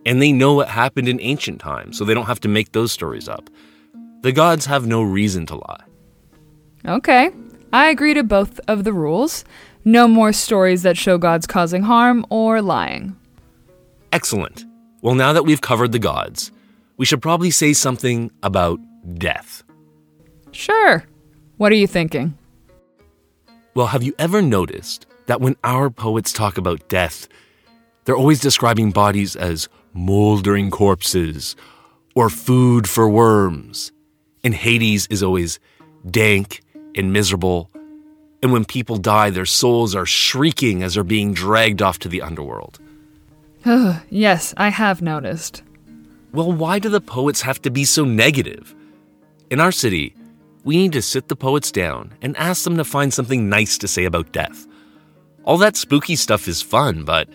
And 0.05 0.21
they 0.21 0.33
know 0.33 0.53
what 0.55 0.69
happened 0.69 1.09
in 1.09 1.21
ancient 1.21 1.61
times, 1.61 1.97
so 1.97 2.05
they 2.05 2.15
don't 2.15 2.27
have 2.27 2.41
to 2.41 2.49
make 2.49 2.73
those 2.73 2.91
stories 2.93 3.29
up. 3.29 3.49
The 4.23 4.33
gods 4.33 4.67
have 4.67 4.87
no 4.87 5.03
reason 5.03 5.47
to 5.47 5.57
lie. 5.57 5.85
Okay, 6.87 7.31
I 7.73 7.89
agree 7.89 8.15
to 8.15 8.25
both 8.25 8.61
of 8.67 8.85
the 8.85 8.93
rules. 8.93 9.45
No 9.85 10.09
more 10.09 10.33
stories 10.33 10.83
that 10.83 10.97
show 10.97 11.19
gods 11.19 11.47
causing 11.47 11.83
harm 11.83 12.27
or 12.31 12.61
lying. 12.63 13.17
Excellent. 14.13 14.65
Well, 15.03 15.17
now 15.17 15.33
that 15.33 15.45
we've 15.45 15.61
covered 15.61 15.91
the 15.91 15.99
gods, 15.99 16.53
we 16.97 17.05
should 17.05 17.21
probably 17.21 17.51
say 17.51 17.73
something 17.73 18.31
about 18.45 18.79
death. 19.19 19.65
Sure. 20.53 21.05
What 21.57 21.73
are 21.73 21.77
you 21.77 21.89
thinking? 21.89 22.39
Well, 23.75 23.89
have 23.89 24.05
you 24.05 24.15
ever 24.17 24.41
noticed 24.41 25.07
that 25.27 25.41
when 25.41 25.57
our 25.65 25.91
poets 25.91 26.33
talk 26.33 26.57
about 26.57 26.89
death, 26.89 27.27
they're 28.05 28.17
always 28.17 28.39
describing 28.39 28.93
bodies 28.93 29.35
as 29.35 29.69
moldering 29.93 30.71
corpses 30.71 31.57
or 32.15 32.31
food 32.31 32.89
for 32.89 33.09
worms? 33.09 33.91
And 34.45 34.55
Hades 34.55 35.09
is 35.09 35.21
always 35.21 35.59
dank 36.09 36.63
and 36.95 37.13
miserable. 37.13 37.71
And 38.41 38.53
when 38.53 38.65
people 38.65 38.99
die, 38.99 39.31
their 39.31 39.47
souls 39.47 39.97
are 39.97 40.07
shrieking 40.07 40.85
as 40.85 40.95
they're 40.95 41.03
being 41.03 41.35
dragged 41.35 41.83
off 41.83 41.99
to 42.01 42.09
the 42.09 42.23
underworld. 42.23 42.79
Yes, 43.65 44.55
I 44.57 44.69
have 44.69 45.03
noticed. 45.03 45.63
Well, 46.33 46.53
why 46.53 46.79
do 46.79 46.89
the 46.89 47.01
poets 47.01 47.43
have 47.43 47.61
to 47.63 47.71
be 47.71 47.85
so 47.85 48.05
negative? 48.05 48.75
In 49.51 49.61
our 49.61 49.73
city, 49.73 50.15
we 50.65 50.77
need 50.77 50.93
to 50.93 51.03
sit 51.03 51.29
the 51.29 51.37
poets 51.37 51.71
down 51.71 52.15
and 52.23 52.37
ask 52.37 52.65
them 52.65 52.77
to 52.77 52.85
find 52.85 53.13
something 53.13 53.49
nice 53.49 53.77
to 53.79 53.89
say 53.89 54.05
about 54.05 54.33
death. 54.33 54.67
All 55.45 55.59
that 55.59 55.77
spooky 55.77 56.17
stuff 56.17 56.49
is 56.49 56.63
fun, 56.63 57.05
but 57.05 57.29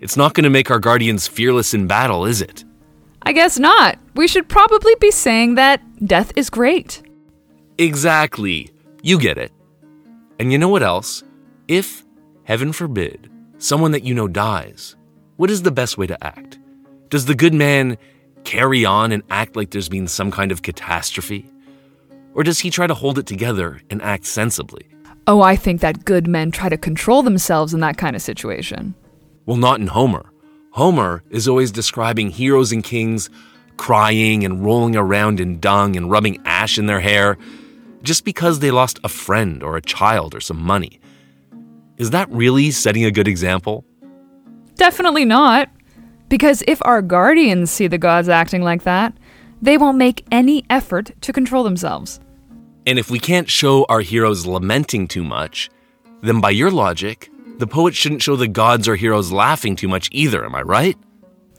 it's 0.00 0.16
not 0.16 0.34
going 0.34 0.44
to 0.44 0.50
make 0.50 0.70
our 0.70 0.78
guardians 0.78 1.26
fearless 1.26 1.74
in 1.74 1.86
battle, 1.86 2.24
is 2.24 2.40
it? 2.40 2.64
I 3.22 3.32
guess 3.32 3.58
not. 3.58 3.98
We 4.14 4.28
should 4.28 4.48
probably 4.48 4.94
be 5.00 5.10
saying 5.10 5.56
that 5.56 5.82
death 6.06 6.30
is 6.36 6.50
great. 6.50 7.02
Exactly. 7.78 8.70
You 9.02 9.18
get 9.18 9.38
it. 9.38 9.52
And 10.38 10.52
you 10.52 10.58
know 10.58 10.68
what 10.68 10.82
else? 10.82 11.24
If, 11.66 12.04
heaven 12.44 12.72
forbid, 12.72 13.30
someone 13.58 13.90
that 13.92 14.04
you 14.04 14.14
know 14.14 14.28
dies, 14.28 14.94
what 15.38 15.50
is 15.50 15.62
the 15.62 15.70
best 15.70 15.96
way 15.96 16.06
to 16.06 16.24
act? 16.24 16.58
Does 17.10 17.26
the 17.26 17.34
good 17.34 17.54
man 17.54 17.96
carry 18.42 18.84
on 18.84 19.12
and 19.12 19.22
act 19.30 19.54
like 19.54 19.70
there's 19.70 19.88
been 19.88 20.08
some 20.08 20.32
kind 20.32 20.50
of 20.50 20.62
catastrophe? 20.62 21.48
Or 22.34 22.42
does 22.42 22.58
he 22.58 22.70
try 22.70 22.88
to 22.88 22.94
hold 22.94 23.20
it 23.20 23.26
together 23.26 23.80
and 23.88 24.02
act 24.02 24.26
sensibly? 24.26 24.86
Oh, 25.28 25.40
I 25.40 25.54
think 25.54 25.80
that 25.80 26.04
good 26.04 26.26
men 26.26 26.50
try 26.50 26.68
to 26.68 26.76
control 26.76 27.22
themselves 27.22 27.72
in 27.72 27.78
that 27.80 27.96
kind 27.96 28.16
of 28.16 28.22
situation. 28.22 28.96
Well, 29.46 29.56
not 29.56 29.78
in 29.78 29.86
Homer. 29.86 30.28
Homer 30.72 31.22
is 31.30 31.46
always 31.46 31.70
describing 31.70 32.30
heroes 32.30 32.72
and 32.72 32.82
kings 32.82 33.30
crying 33.76 34.44
and 34.44 34.64
rolling 34.64 34.96
around 34.96 35.38
in 35.38 35.60
dung 35.60 35.96
and 35.96 36.10
rubbing 36.10 36.42
ash 36.46 36.78
in 36.78 36.86
their 36.86 36.98
hair 36.98 37.38
just 38.02 38.24
because 38.24 38.58
they 38.58 38.72
lost 38.72 38.98
a 39.04 39.08
friend 39.08 39.62
or 39.62 39.76
a 39.76 39.82
child 39.82 40.34
or 40.34 40.40
some 40.40 40.60
money. 40.60 41.00
Is 41.96 42.10
that 42.10 42.28
really 42.28 42.72
setting 42.72 43.04
a 43.04 43.12
good 43.12 43.28
example? 43.28 43.84
Definitely 44.78 45.26
not. 45.26 45.68
Because 46.30 46.62
if 46.66 46.80
our 46.84 47.02
guardians 47.02 47.70
see 47.70 47.86
the 47.86 47.98
gods 47.98 48.28
acting 48.28 48.62
like 48.62 48.84
that, 48.84 49.14
they 49.60 49.76
won't 49.76 49.98
make 49.98 50.24
any 50.30 50.64
effort 50.70 51.10
to 51.22 51.32
control 51.32 51.64
themselves. 51.64 52.20
And 52.86 52.98
if 52.98 53.10
we 53.10 53.18
can't 53.18 53.50
show 53.50 53.84
our 53.88 54.00
heroes 54.00 54.46
lamenting 54.46 55.08
too 55.08 55.24
much, 55.24 55.68
then 56.22 56.40
by 56.40 56.50
your 56.50 56.70
logic, 56.70 57.30
the 57.58 57.66
poet 57.66 57.94
shouldn't 57.94 58.22
show 58.22 58.36
the 58.36 58.48
gods 58.48 58.86
or 58.86 58.96
heroes 58.96 59.32
laughing 59.32 59.74
too 59.74 59.88
much 59.88 60.08
either, 60.12 60.44
am 60.44 60.54
I 60.54 60.62
right? 60.62 60.96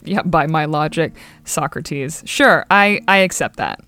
Yeah, 0.03 0.21
by 0.21 0.47
my 0.47 0.65
logic, 0.65 1.13
Socrates. 1.43 2.23
Sure, 2.25 2.65
I, 2.71 3.01
I 3.07 3.17
accept 3.17 3.57
that. 3.57 3.81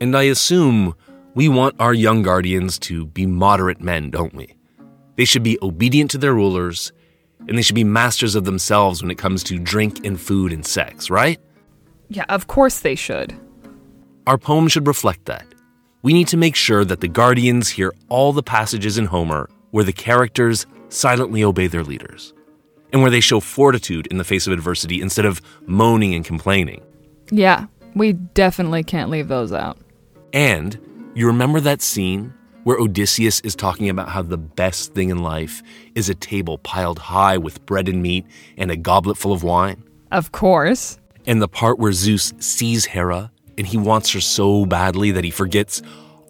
And 0.00 0.16
I 0.16 0.24
assume 0.24 0.94
we 1.34 1.48
want 1.48 1.76
our 1.78 1.94
young 1.94 2.22
guardians 2.22 2.78
to 2.80 3.06
be 3.06 3.26
moderate 3.26 3.80
men, 3.80 4.10
don't 4.10 4.34
we? 4.34 4.54
They 5.16 5.24
should 5.24 5.42
be 5.42 5.58
obedient 5.62 6.10
to 6.12 6.18
their 6.18 6.34
rulers, 6.34 6.92
and 7.48 7.56
they 7.56 7.62
should 7.62 7.74
be 7.74 7.84
masters 7.84 8.34
of 8.34 8.44
themselves 8.44 9.02
when 9.02 9.10
it 9.10 9.18
comes 9.18 9.42
to 9.44 9.58
drink 9.58 10.04
and 10.04 10.20
food 10.20 10.52
and 10.52 10.64
sex, 10.64 11.10
right? 11.10 11.40
Yeah, 12.08 12.24
of 12.28 12.46
course 12.46 12.80
they 12.80 12.94
should. 12.94 13.34
Our 14.26 14.38
poem 14.38 14.68
should 14.68 14.86
reflect 14.86 15.26
that. 15.26 15.46
We 16.02 16.12
need 16.12 16.28
to 16.28 16.36
make 16.36 16.56
sure 16.56 16.84
that 16.84 17.00
the 17.00 17.08
guardians 17.08 17.68
hear 17.68 17.92
all 18.08 18.32
the 18.32 18.42
passages 18.42 18.98
in 18.98 19.06
Homer 19.06 19.48
where 19.70 19.84
the 19.84 19.92
characters 19.92 20.66
silently 20.88 21.44
obey 21.44 21.66
their 21.66 21.84
leaders, 21.84 22.32
and 22.92 23.02
where 23.02 23.10
they 23.10 23.20
show 23.20 23.40
fortitude 23.40 24.06
in 24.06 24.18
the 24.18 24.24
face 24.24 24.46
of 24.46 24.52
adversity 24.52 25.02
instead 25.02 25.24
of 25.24 25.42
moaning 25.66 26.14
and 26.14 26.24
complaining. 26.24 26.80
Yeah, 27.30 27.66
we 27.94 28.12
definitely 28.12 28.84
can't 28.84 29.10
leave 29.10 29.28
those 29.28 29.52
out. 29.52 29.78
And 30.32 30.78
you 31.14 31.26
remember 31.26 31.60
that 31.60 31.82
scene 31.82 32.32
where 32.66 32.80
Odysseus 32.80 33.38
is 33.42 33.54
talking 33.54 33.88
about 33.88 34.08
how 34.08 34.22
the 34.22 34.36
best 34.36 34.92
thing 34.92 35.10
in 35.10 35.18
life 35.18 35.62
is 35.94 36.08
a 36.08 36.16
table 36.16 36.58
piled 36.58 36.98
high 36.98 37.38
with 37.38 37.64
bread 37.64 37.88
and 37.88 38.02
meat 38.02 38.26
and 38.56 38.72
a 38.72 38.76
goblet 38.76 39.16
full 39.16 39.32
of 39.32 39.44
wine? 39.44 39.84
Of 40.10 40.32
course. 40.32 40.98
And 41.26 41.40
the 41.40 41.46
part 41.46 41.78
where 41.78 41.92
Zeus 41.92 42.32
sees 42.40 42.84
Hera 42.84 43.30
and 43.56 43.68
he 43.68 43.76
wants 43.76 44.10
her 44.10 44.20
so 44.20 44.66
badly 44.66 45.12
that 45.12 45.22
he 45.22 45.30
forgets 45.30 45.80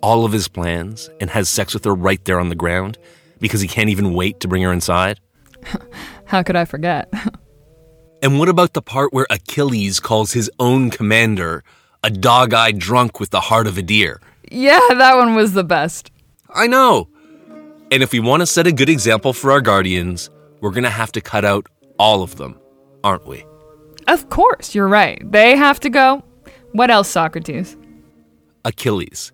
all 0.03 0.27
of 0.27 0.33
his 0.33 0.47
plans 0.47 1.09
and 1.23 1.31
has 1.31 1.49
sex 1.49 1.73
with 1.73 1.87
her 1.87 1.95
right 1.95 2.23
there 2.27 2.39
on 2.39 2.51
the 2.51 2.55
ground 2.55 2.99
because 3.39 3.63
he 3.63 3.67
can't 3.67 3.89
even 3.89 4.13
wait 4.13 4.39
to 4.41 4.47
bring 4.47 4.61
her 4.61 4.75
inside? 4.75 5.19
How 6.27 6.43
could 6.43 6.57
I 6.57 6.67
forget? 6.67 7.11
And 8.23 8.39
what 8.39 8.49
about 8.49 8.73
the 8.73 8.81
part 8.81 9.13
where 9.13 9.27
Achilles 9.31 10.01
calls 10.01 10.33
his 10.33 10.51
own 10.59 10.91
commander 10.91 11.63
a 12.03 12.09
dog 12.11 12.55
eyed 12.55 12.79
drunk 12.79 13.21
with 13.21 13.29
the 13.29 13.41
heart 13.41 13.67
of 13.67 13.77
a 13.77 13.83
deer? 13.83 14.21
yeah, 14.51 14.81
that 14.95 15.17
one 15.17 15.35
was 15.35 15.53
the 15.53 15.65
best. 15.65 16.11
I 16.57 16.67
know. 16.67 17.09
And 17.91 18.03
if 18.03 18.13
we 18.13 18.21
want 18.21 18.41
to 18.41 18.47
set 18.47 18.67
a 18.67 18.73
good 18.73 18.89
example 18.89 19.33
for 19.33 19.53
our 19.53 19.61
guardians, 19.61 20.31
we're 20.61 20.71
going 20.71 20.85
to 20.85 20.91
have 20.91 21.13
to 21.13 21.21
cut 21.21 21.45
out 21.45 21.69
all 21.99 22.23
of 22.23 22.37
them, 22.37 22.59
aren't 23.05 23.27
we? 23.27 23.45
Of 24.09 24.29
course, 24.31 24.75
you're 24.75 24.89
right. 24.89 25.21
They 25.31 25.57
have 25.57 25.79
to 25.81 25.91
go. 25.91 26.25
What 26.73 26.91
else, 26.91 27.09
Socrates? 27.09 27.77
Achilles. 28.65 29.33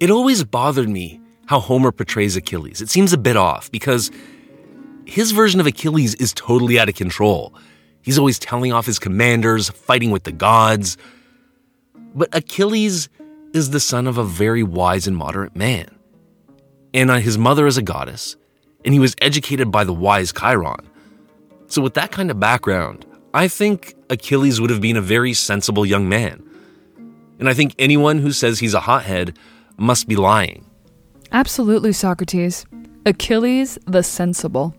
It 0.00 0.10
always 0.10 0.44
bothered 0.44 0.88
me 0.88 1.20
how 1.46 1.60
Homer 1.60 1.92
portrays 1.92 2.36
Achilles. 2.36 2.80
It 2.80 2.90
seems 2.90 3.12
a 3.12 3.18
bit 3.18 3.36
off 3.36 3.70
because 3.70 4.10
his 5.06 5.32
version 5.32 5.60
of 5.60 5.66
Achilles 5.66 6.14
is 6.16 6.32
totally 6.34 6.78
out 6.78 6.88
of 6.88 6.94
control. 6.94 7.54
He's 8.02 8.18
always 8.18 8.38
telling 8.38 8.72
off 8.72 8.86
his 8.86 8.98
commanders, 8.98 9.70
fighting 9.70 10.10
with 10.10 10.24
the 10.24 10.32
gods. 10.32 10.96
But 12.14 12.28
Achilles 12.32 13.08
is 13.54 13.70
the 13.70 13.80
son 13.80 14.06
of 14.06 14.18
a 14.18 14.24
very 14.24 14.62
wise 14.62 15.06
and 15.06 15.16
moderate 15.16 15.54
man. 15.54 15.88
And 16.94 17.10
his 17.10 17.38
mother 17.38 17.66
is 17.66 17.78
a 17.78 17.82
goddess, 17.82 18.36
and 18.84 18.92
he 18.92 19.00
was 19.00 19.14
educated 19.20 19.70
by 19.70 19.84
the 19.84 19.92
wise 19.92 20.32
Chiron. 20.32 20.88
So, 21.66 21.80
with 21.80 21.94
that 21.94 22.12
kind 22.12 22.30
of 22.30 22.38
background, 22.38 23.06
I 23.32 23.48
think 23.48 23.94
Achilles 24.10 24.60
would 24.60 24.68
have 24.68 24.82
been 24.82 24.96
a 24.96 25.02
very 25.02 25.32
sensible 25.32 25.86
young 25.86 26.08
man. 26.08 26.42
And 27.38 27.48
I 27.48 27.54
think 27.54 27.74
anyone 27.78 28.18
who 28.18 28.30
says 28.30 28.58
he's 28.58 28.74
a 28.74 28.80
hothead 28.80 29.38
must 29.78 30.06
be 30.06 30.16
lying. 30.16 30.66
Absolutely, 31.32 31.92
Socrates. 31.92 32.66
Achilles 33.06 33.78
the 33.86 34.02
sensible. 34.02 34.74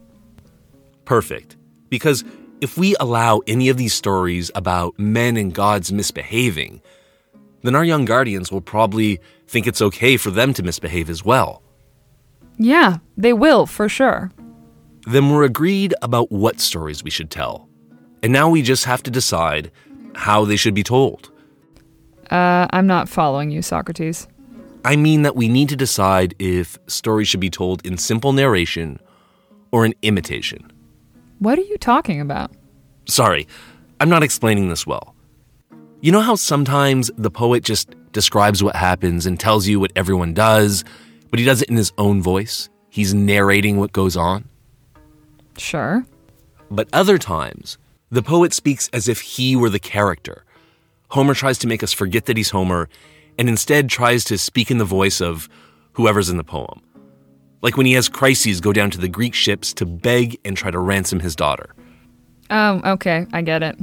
Perfect. 1.05 1.57
Because 1.89 2.23
if 2.61 2.77
we 2.77 2.95
allow 2.99 3.41
any 3.47 3.69
of 3.69 3.77
these 3.77 3.93
stories 3.93 4.51
about 4.55 4.97
men 4.97 5.35
and 5.35 5.53
gods 5.53 5.91
misbehaving, 5.91 6.81
then 7.63 7.75
our 7.75 7.83
young 7.83 8.05
guardians 8.05 8.51
will 8.51 8.61
probably 8.61 9.19
think 9.47 9.67
it's 9.67 9.81
okay 9.81 10.15
for 10.15 10.31
them 10.31 10.53
to 10.53 10.63
misbehave 10.63 11.09
as 11.09 11.25
well. 11.25 11.63
Yeah, 12.57 12.97
they 13.17 13.33
will, 13.33 13.65
for 13.65 13.89
sure. 13.89 14.31
Then 15.05 15.29
we're 15.29 15.43
agreed 15.43 15.93
about 16.01 16.31
what 16.31 16.59
stories 16.59 17.03
we 17.03 17.09
should 17.09 17.29
tell. 17.29 17.67
And 18.21 18.31
now 18.31 18.49
we 18.49 18.61
just 18.61 18.85
have 18.85 19.03
to 19.03 19.11
decide 19.11 19.71
how 20.15 20.45
they 20.45 20.55
should 20.55 20.73
be 20.73 20.83
told. 20.83 21.31
Uh, 22.31 22.67
I'm 22.71 22.87
not 22.87 23.09
following 23.09 23.51
you, 23.51 23.61
Socrates. 23.61 24.27
I 24.85 24.95
mean 24.95 25.21
that 25.21 25.35
we 25.35 25.47
need 25.47 25.69
to 25.69 25.75
decide 25.75 26.35
if 26.39 26.77
stories 26.87 27.27
should 27.27 27.39
be 27.39 27.49
told 27.49 27.85
in 27.85 27.97
simple 27.97 28.33
narration 28.33 28.99
or 29.71 29.85
in 29.85 29.93
imitation. 30.01 30.71
What 31.39 31.57
are 31.57 31.63
you 31.63 31.77
talking 31.77 32.21
about? 32.21 32.51
Sorry, 33.05 33.47
I'm 33.99 34.09
not 34.09 34.23
explaining 34.23 34.69
this 34.69 34.87
well. 34.87 35.15
You 36.01 36.11
know 36.11 36.21
how 36.21 36.35
sometimes 36.35 37.11
the 37.17 37.31
poet 37.31 37.63
just 37.63 37.95
describes 38.11 38.61
what 38.63 38.75
happens 38.75 39.25
and 39.25 39.39
tells 39.39 39.67
you 39.67 39.79
what 39.79 39.91
everyone 39.95 40.33
does, 40.33 40.83
but 41.33 41.39
he 41.39 41.45
does 41.45 41.63
it 41.63 41.69
in 41.71 41.77
his 41.77 41.91
own 41.97 42.21
voice? 42.21 42.69
He's 42.91 43.11
narrating 43.11 43.77
what 43.77 43.91
goes 43.91 44.15
on? 44.15 44.47
Sure. 45.57 46.05
But 46.69 46.87
other 46.93 47.17
times, 47.17 47.79
the 48.11 48.21
poet 48.21 48.53
speaks 48.53 48.87
as 48.93 49.07
if 49.07 49.19
he 49.19 49.55
were 49.55 49.71
the 49.71 49.79
character. 49.79 50.45
Homer 51.09 51.33
tries 51.33 51.57
to 51.57 51.67
make 51.67 51.81
us 51.81 51.91
forget 51.91 52.25
that 52.25 52.37
he's 52.37 52.51
Homer 52.51 52.87
and 53.39 53.49
instead 53.49 53.89
tries 53.89 54.23
to 54.25 54.37
speak 54.37 54.69
in 54.69 54.77
the 54.77 54.85
voice 54.85 55.21
of 55.21 55.49
whoever's 55.93 56.29
in 56.29 56.37
the 56.37 56.43
poem. 56.43 56.83
Like 57.63 57.77
when 57.77 57.87
he 57.87 57.93
has 57.93 58.09
Chryses 58.09 58.61
go 58.61 58.71
down 58.71 58.91
to 58.91 58.99
the 58.99 59.09
Greek 59.09 59.33
ships 59.33 59.73
to 59.73 59.87
beg 59.87 60.39
and 60.45 60.55
try 60.55 60.69
to 60.69 60.77
ransom 60.77 61.19
his 61.19 61.35
daughter. 61.35 61.73
Oh, 62.51 62.79
okay, 62.85 63.25
I 63.33 63.41
get 63.41 63.63
it. 63.63 63.75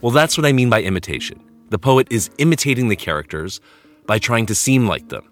Well, 0.00 0.12
that's 0.12 0.38
what 0.38 0.46
I 0.46 0.54
mean 0.54 0.70
by 0.70 0.80
imitation. 0.80 1.42
The 1.68 1.78
poet 1.78 2.08
is 2.10 2.30
imitating 2.38 2.88
the 2.88 2.96
characters 2.96 3.60
by 4.06 4.18
trying 4.18 4.46
to 4.46 4.54
seem 4.54 4.86
like 4.86 5.10
them. 5.10 5.26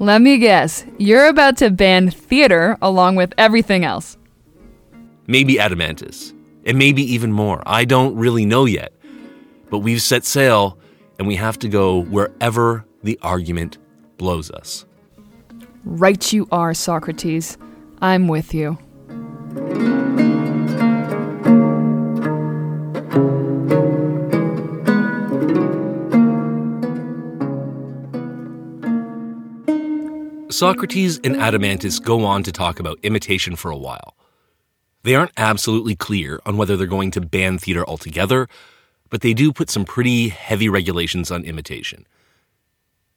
Let 0.00 0.22
me 0.22 0.38
guess. 0.38 0.82
You're 0.96 1.26
about 1.26 1.58
to 1.58 1.68
ban 1.68 2.08
theater 2.08 2.78
along 2.80 3.16
with 3.16 3.34
everything 3.36 3.84
else. 3.84 4.16
Maybe 5.26 5.56
Adeimantus. 5.56 6.32
And 6.64 6.78
maybe 6.78 7.02
even 7.02 7.32
more. 7.32 7.62
I 7.66 7.84
don't 7.84 8.16
really 8.16 8.46
know 8.46 8.64
yet. 8.64 8.94
But 9.68 9.80
we've 9.80 10.00
set 10.00 10.24
sail 10.24 10.78
and 11.18 11.28
we 11.28 11.36
have 11.36 11.58
to 11.58 11.68
go 11.68 12.00
wherever 12.04 12.86
the 13.02 13.18
argument 13.20 13.76
blows 14.16 14.50
us. 14.50 14.86
Right, 15.84 16.32
you 16.32 16.48
are, 16.50 16.72
Socrates. 16.72 17.58
I'm 18.00 18.26
with 18.26 18.54
you. 18.54 18.78
Socrates 30.50 31.18
and 31.22 31.36
Adeimantus 31.36 32.02
go 32.02 32.24
on 32.24 32.42
to 32.42 32.50
talk 32.50 32.80
about 32.80 32.98
imitation 33.04 33.54
for 33.54 33.70
a 33.70 33.76
while. 33.76 34.16
They 35.04 35.14
aren't 35.14 35.32
absolutely 35.36 35.94
clear 35.94 36.40
on 36.44 36.56
whether 36.56 36.76
they're 36.76 36.86
going 36.86 37.12
to 37.12 37.20
ban 37.20 37.58
theater 37.58 37.86
altogether, 37.86 38.48
but 39.10 39.20
they 39.20 39.32
do 39.32 39.52
put 39.52 39.70
some 39.70 39.84
pretty 39.84 40.28
heavy 40.28 40.68
regulations 40.68 41.30
on 41.30 41.44
imitation. 41.44 42.06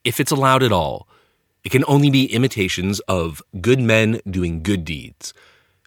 If 0.04 0.20
it's 0.20 0.32
allowed 0.32 0.64
at 0.64 0.72
all, 0.72 1.08
it 1.64 1.70
can 1.70 1.84
only 1.88 2.12
be 2.12 2.32
imitations 2.32 3.00
of 3.02 3.42
good 3.60 3.80
men 3.80 4.20
doing 4.30 4.62
good 4.62 4.86
deeds, 4.86 5.34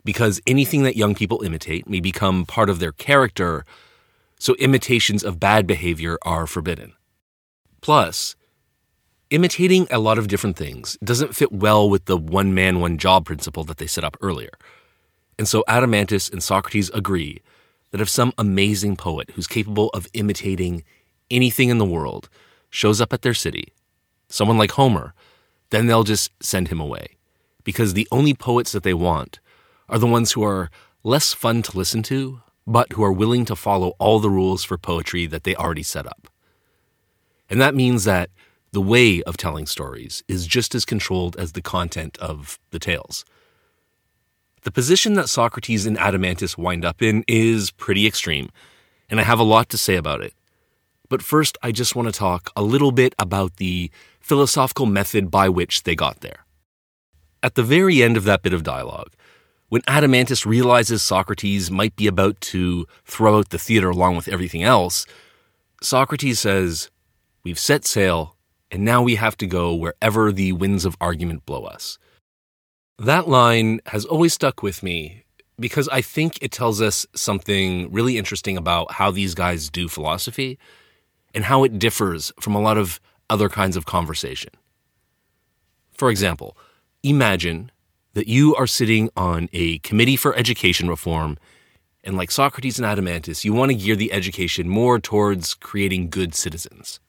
because 0.05 0.41
anything 0.47 0.83
that 0.83 0.97
young 0.97 1.15
people 1.15 1.43
imitate 1.43 1.89
may 1.89 2.01
become 2.01 2.45
part 2.45 2.69
of 2.69 2.81
their 2.81 2.93
character, 2.93 3.65
so 4.39 4.55
imitations 4.57 5.23
of 5.23 5.39
bad 5.39 5.67
behavior 5.67 6.19
are 6.23 6.47
forbidden. 6.47 6.95
Plus, 7.81 8.35
imitating 9.31 9.87
a 9.91 9.99
lot 9.99 10.19
of 10.19 10.29
different 10.29 10.57
things 10.57 10.97
doesn't 11.03 11.35
fit 11.35 11.53
well 11.53 11.89
with 11.89 12.05
the 12.05 12.17
one 12.17 12.55
man, 12.55 12.81
one 12.81 12.99
job 12.99 13.25
principle 13.25 13.65
that 13.65 13.79
they 13.79 13.87
set 13.87 14.05
up 14.05 14.17
earlier. 14.21 14.53
And 15.39 15.49
so 15.49 15.65
Adeimantus 15.69 16.33
and 16.33 16.43
Socrates 16.43 16.91
agree 16.91 17.43
that 17.91 18.01
if 18.01 18.09
some 18.09 18.33
amazing 18.39 18.97
poet 18.97 19.31
who's 19.35 19.47
capable 19.47 19.89
of 19.91 20.07
imitating 20.13 20.85
anything 21.31 21.69
in 21.69 21.79
the 21.79 21.85
world 21.85 22.29
shows 22.71 23.01
up 23.01 23.13
at 23.13 23.23
their 23.23 23.35
city, 23.35 23.73
someone 24.29 24.59
like 24.59 24.73
Homer, 24.73 25.15
then 25.71 25.87
they'll 25.87 26.05
just 26.05 26.31
send 26.41 26.69
him 26.69 26.81
away. 26.81 27.17
Because 27.65 27.95
the 27.95 28.09
only 28.13 28.35
poets 28.35 28.73
that 28.73 28.85
they 28.85 28.95
want 28.95 29.41
are 29.89 29.99
the 29.99 30.07
ones 30.07 30.33
who 30.33 30.43
are 30.45 30.71
less 31.03 31.33
fun 31.33 31.63
to 31.63 31.77
listen 31.77 32.03
to, 32.05 32.43
but 32.67 32.93
who 32.93 33.03
are 33.03 33.13
willing 33.13 33.45
to 33.45 33.57
follow 33.57 33.95
all 33.99 34.19
the 34.19 34.31
rules 34.31 34.65
for 34.65 34.79
poetry 34.79 35.27
that 35.27 35.45
they 35.45 35.55
already 35.55 35.83
set 35.83 36.07
up. 36.07 36.29
And 37.49 37.61
that 37.61 37.75
means 37.75 38.05
that 38.05 38.31
the 38.73 38.81
way 38.81 39.23
of 39.23 39.37
telling 39.37 39.67
stories 39.67 40.23
is 40.29 40.47
just 40.47 40.75
as 40.75 40.85
controlled 40.85 41.37
as 41.37 41.53
the 41.53 41.63
content 41.63 42.19
of 42.19 42.59
the 42.71 42.79
tales. 42.79 43.25
The 44.63 44.73
position 44.73 45.15
that 45.15 45.29
Socrates 45.29 45.87
and 45.87 45.97
Adeimantus 45.97 46.59
wind 46.59 46.85
up 46.85 47.01
in 47.01 47.25
is 47.29 47.71
pretty 47.71 48.07
extreme, 48.07 48.51
and 49.09 49.21
I 49.21 49.23
have 49.23 49.39
a 49.39 49.45
lot 49.45 49.69
to 49.71 49.79
say 49.79 49.97
about 49.97 50.21
it. 50.21 50.35
But 51.09 51.23
first, 51.23 51.57
I 51.63 51.73
just 51.73 51.95
want 51.95 52.07
to 52.07 52.13
talk 52.13 52.51
a 52.57 52.63
little 52.63 52.93
bit 52.93 53.15
about 53.19 53.57
the 53.57 53.91
philosophical 54.21 54.87
method 54.87 55.31
by 55.31 55.49
which 55.49 55.85
they 55.85 55.95
got 55.95 56.21
there. 56.21 56.45
At 57.43 57.55
the 57.55 57.63
very 57.63 58.03
end 58.03 58.17
of 58.17 58.25
that 58.25 58.43
bit 58.43 58.53
of 58.53 58.65
dialogue, 58.65 59.13
when 59.69 59.83
Adeimantus 59.83 60.47
realizes 60.47 61.03
Socrates 61.03 61.71
might 61.71 61.97
be 61.97 62.07
about 62.07 62.41
to 62.41 62.87
throw 63.05 63.39
out 63.39 63.51
the 63.51 63.59
theater 63.59 63.91
along 63.91 64.17
with 64.17 64.29
everything 64.29 64.63
else, 64.63 65.07
Socrates 65.83 66.41
says, 66.41 66.91
We've 67.45 67.59
set 67.59 67.85
sail, 67.85 68.36
and 68.71 68.85
now 68.85 69.03
we 69.03 69.17
have 69.17 69.37
to 69.39 69.47
go 69.47 69.75
wherever 69.75 70.33
the 70.33 70.53
winds 70.53 70.85
of 70.85 70.97
argument 71.01 71.47
blow 71.47 71.65
us. 71.65 71.99
That 72.99 73.29
line 73.29 73.81
has 73.87 74.05
always 74.05 74.33
stuck 74.33 74.63
with 74.63 74.83
me 74.83 75.25
because 75.59 75.89
I 75.89 76.01
think 76.01 76.39
it 76.43 76.53
tells 76.53 76.81
us 76.81 77.07
something 77.15 77.91
really 77.93 78.19
interesting 78.19 78.57
about 78.57 78.93
how 78.93 79.11
these 79.11 79.35
guys 79.35 79.71
do 79.71 79.89
philosophy 79.89 80.59
and 81.35 81.45
how 81.45 81.65
it 81.65 81.79
differs 81.79 82.33
from 82.41 82.55
a 82.55 82.61
lot 82.61 82.79
of 82.79 83.01
other 83.29 83.49
kinds 83.49 83.77
of 83.77 83.87
conversation. 83.87 84.51
For 85.93 86.11
example, 86.11 86.57
imagine 87.03 87.71
that 88.15 88.29
you 88.29 88.55
are 88.55 88.67
sitting 88.67 89.11
on 89.17 89.49
a 89.53 89.79
committee 89.79 90.17
for 90.17 90.35
education 90.37 90.89
reform, 90.89 91.39
and 92.05 92.17
like 92.17 92.31
Socrates 92.31 92.79
and 92.79 92.87
Adeimantus, 92.87 93.45
you 93.45 93.53
want 93.53 93.71
to 93.71 93.77
gear 93.77 93.97
the 93.97 94.13
education 94.13 94.69
more 94.69 94.99
towards 94.99 95.55
creating 95.55 96.09
good 96.09 96.35
citizens. 96.35 97.01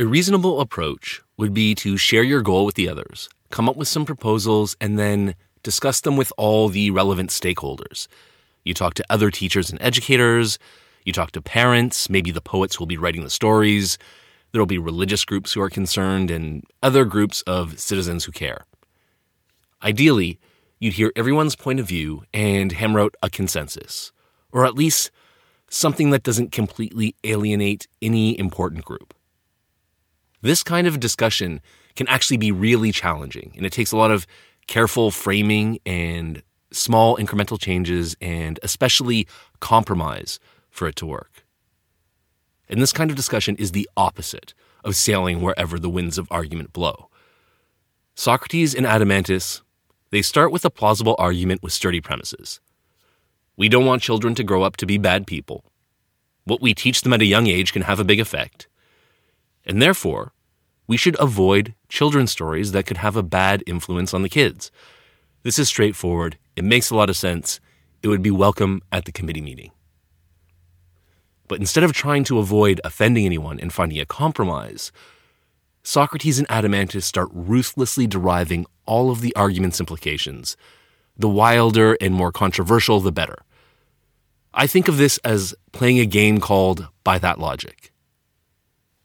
A 0.00 0.06
reasonable 0.06 0.60
approach 0.60 1.22
would 1.36 1.52
be 1.52 1.74
to 1.74 1.96
share 1.96 2.22
your 2.22 2.40
goal 2.40 2.64
with 2.64 2.76
the 2.76 2.88
others 2.88 3.28
come 3.50 3.68
up 3.68 3.76
with 3.76 3.88
some 3.88 4.04
proposals, 4.04 4.76
and 4.80 4.98
then 4.98 5.34
discuss 5.62 6.00
them 6.00 6.16
with 6.16 6.32
all 6.36 6.68
the 6.68 6.90
relevant 6.90 7.30
stakeholders. 7.30 8.06
You 8.64 8.74
talk 8.74 8.94
to 8.94 9.04
other 9.10 9.30
teachers 9.30 9.70
and 9.70 9.80
educators, 9.82 10.58
you 11.04 11.12
talk 11.12 11.30
to 11.32 11.42
parents, 11.42 12.10
maybe 12.10 12.30
the 12.30 12.40
poets 12.40 12.76
who 12.76 12.82
will 12.82 12.86
be 12.86 12.98
writing 12.98 13.24
the 13.24 13.30
stories. 13.30 13.98
There 14.52 14.60
will 14.60 14.66
be 14.66 14.78
religious 14.78 15.24
groups 15.24 15.52
who 15.52 15.62
are 15.62 15.70
concerned 15.70 16.30
and 16.30 16.64
other 16.82 17.04
groups 17.04 17.42
of 17.42 17.78
citizens 17.78 18.24
who 18.24 18.32
care. 18.32 18.64
Ideally, 19.82 20.38
you'd 20.78 20.94
hear 20.94 21.12
everyone's 21.16 21.56
point 21.56 21.80
of 21.80 21.88
view 21.88 22.24
and 22.32 22.72
hammer 22.72 23.00
out 23.00 23.14
a 23.22 23.30
consensus, 23.30 24.12
or 24.52 24.64
at 24.66 24.74
least 24.74 25.10
something 25.70 26.10
that 26.10 26.22
doesn't 26.22 26.52
completely 26.52 27.14
alienate 27.24 27.86
any 28.02 28.38
important 28.38 28.84
group. 28.84 29.14
This 30.40 30.62
kind 30.62 30.86
of 30.86 31.00
discussion 31.00 31.60
can 31.96 32.08
actually 32.08 32.36
be 32.36 32.52
really 32.52 32.92
challenging. 32.92 33.52
And 33.56 33.66
it 33.66 33.72
takes 33.72 33.92
a 33.92 33.96
lot 33.96 34.10
of 34.10 34.26
careful 34.66 35.10
framing 35.10 35.78
and 35.84 36.42
small 36.70 37.16
incremental 37.16 37.58
changes 37.58 38.16
and 38.20 38.60
especially 38.62 39.26
compromise 39.60 40.38
for 40.70 40.86
it 40.86 40.96
to 40.96 41.06
work. 41.06 41.44
And 42.68 42.80
this 42.80 42.92
kind 42.92 43.10
of 43.10 43.16
discussion 43.16 43.56
is 43.56 43.72
the 43.72 43.88
opposite 43.96 44.54
of 44.84 44.94
sailing 44.94 45.40
wherever 45.40 45.78
the 45.78 45.88
winds 45.88 46.18
of 46.18 46.28
argument 46.30 46.72
blow. 46.72 47.08
Socrates 48.14 48.74
and 48.74 48.86
Adeimantus, 48.86 49.62
they 50.10 50.22
start 50.22 50.52
with 50.52 50.64
a 50.64 50.70
plausible 50.70 51.16
argument 51.18 51.62
with 51.62 51.72
sturdy 51.72 52.00
premises. 52.00 52.60
We 53.56 53.68
don't 53.68 53.86
want 53.86 54.02
children 54.02 54.34
to 54.36 54.44
grow 54.44 54.62
up 54.62 54.76
to 54.76 54.86
be 54.86 54.98
bad 54.98 55.26
people. 55.26 55.64
What 56.44 56.60
we 56.60 56.74
teach 56.74 57.02
them 57.02 57.12
at 57.12 57.22
a 57.22 57.26
young 57.26 57.46
age 57.46 57.72
can 57.72 57.82
have 57.82 58.00
a 58.00 58.04
big 58.04 58.20
effect. 58.20 58.68
And 59.68 59.82
therefore, 59.82 60.32
we 60.86 60.96
should 60.96 61.20
avoid 61.20 61.74
children's 61.90 62.32
stories 62.32 62.72
that 62.72 62.86
could 62.86 62.96
have 62.96 63.16
a 63.16 63.22
bad 63.22 63.62
influence 63.66 64.14
on 64.14 64.22
the 64.22 64.30
kids. 64.30 64.72
This 65.42 65.58
is 65.58 65.68
straightforward. 65.68 66.38
It 66.56 66.64
makes 66.64 66.90
a 66.90 66.96
lot 66.96 67.10
of 67.10 67.16
sense. 67.16 67.60
It 68.02 68.08
would 68.08 68.22
be 68.22 68.30
welcome 68.30 68.80
at 68.90 69.04
the 69.04 69.12
committee 69.12 69.42
meeting. 69.42 69.70
But 71.46 71.60
instead 71.60 71.84
of 71.84 71.92
trying 71.92 72.24
to 72.24 72.38
avoid 72.38 72.80
offending 72.82 73.26
anyone 73.26 73.60
and 73.60 73.72
finding 73.72 74.00
a 74.00 74.06
compromise, 74.06 74.90
Socrates 75.82 76.38
and 76.38 76.48
Adeimantus 76.48 77.04
start 77.04 77.28
ruthlessly 77.32 78.06
deriving 78.06 78.66
all 78.86 79.10
of 79.10 79.20
the 79.20 79.34
argument's 79.36 79.80
implications. 79.80 80.56
The 81.16 81.28
wilder 81.28 81.96
and 82.00 82.14
more 82.14 82.32
controversial, 82.32 83.00
the 83.00 83.12
better. 83.12 83.38
I 84.54 84.66
think 84.66 84.88
of 84.88 84.96
this 84.96 85.18
as 85.18 85.54
playing 85.72 85.98
a 85.98 86.06
game 86.06 86.40
called 86.40 86.88
By 87.04 87.18
That 87.18 87.38
Logic 87.38 87.92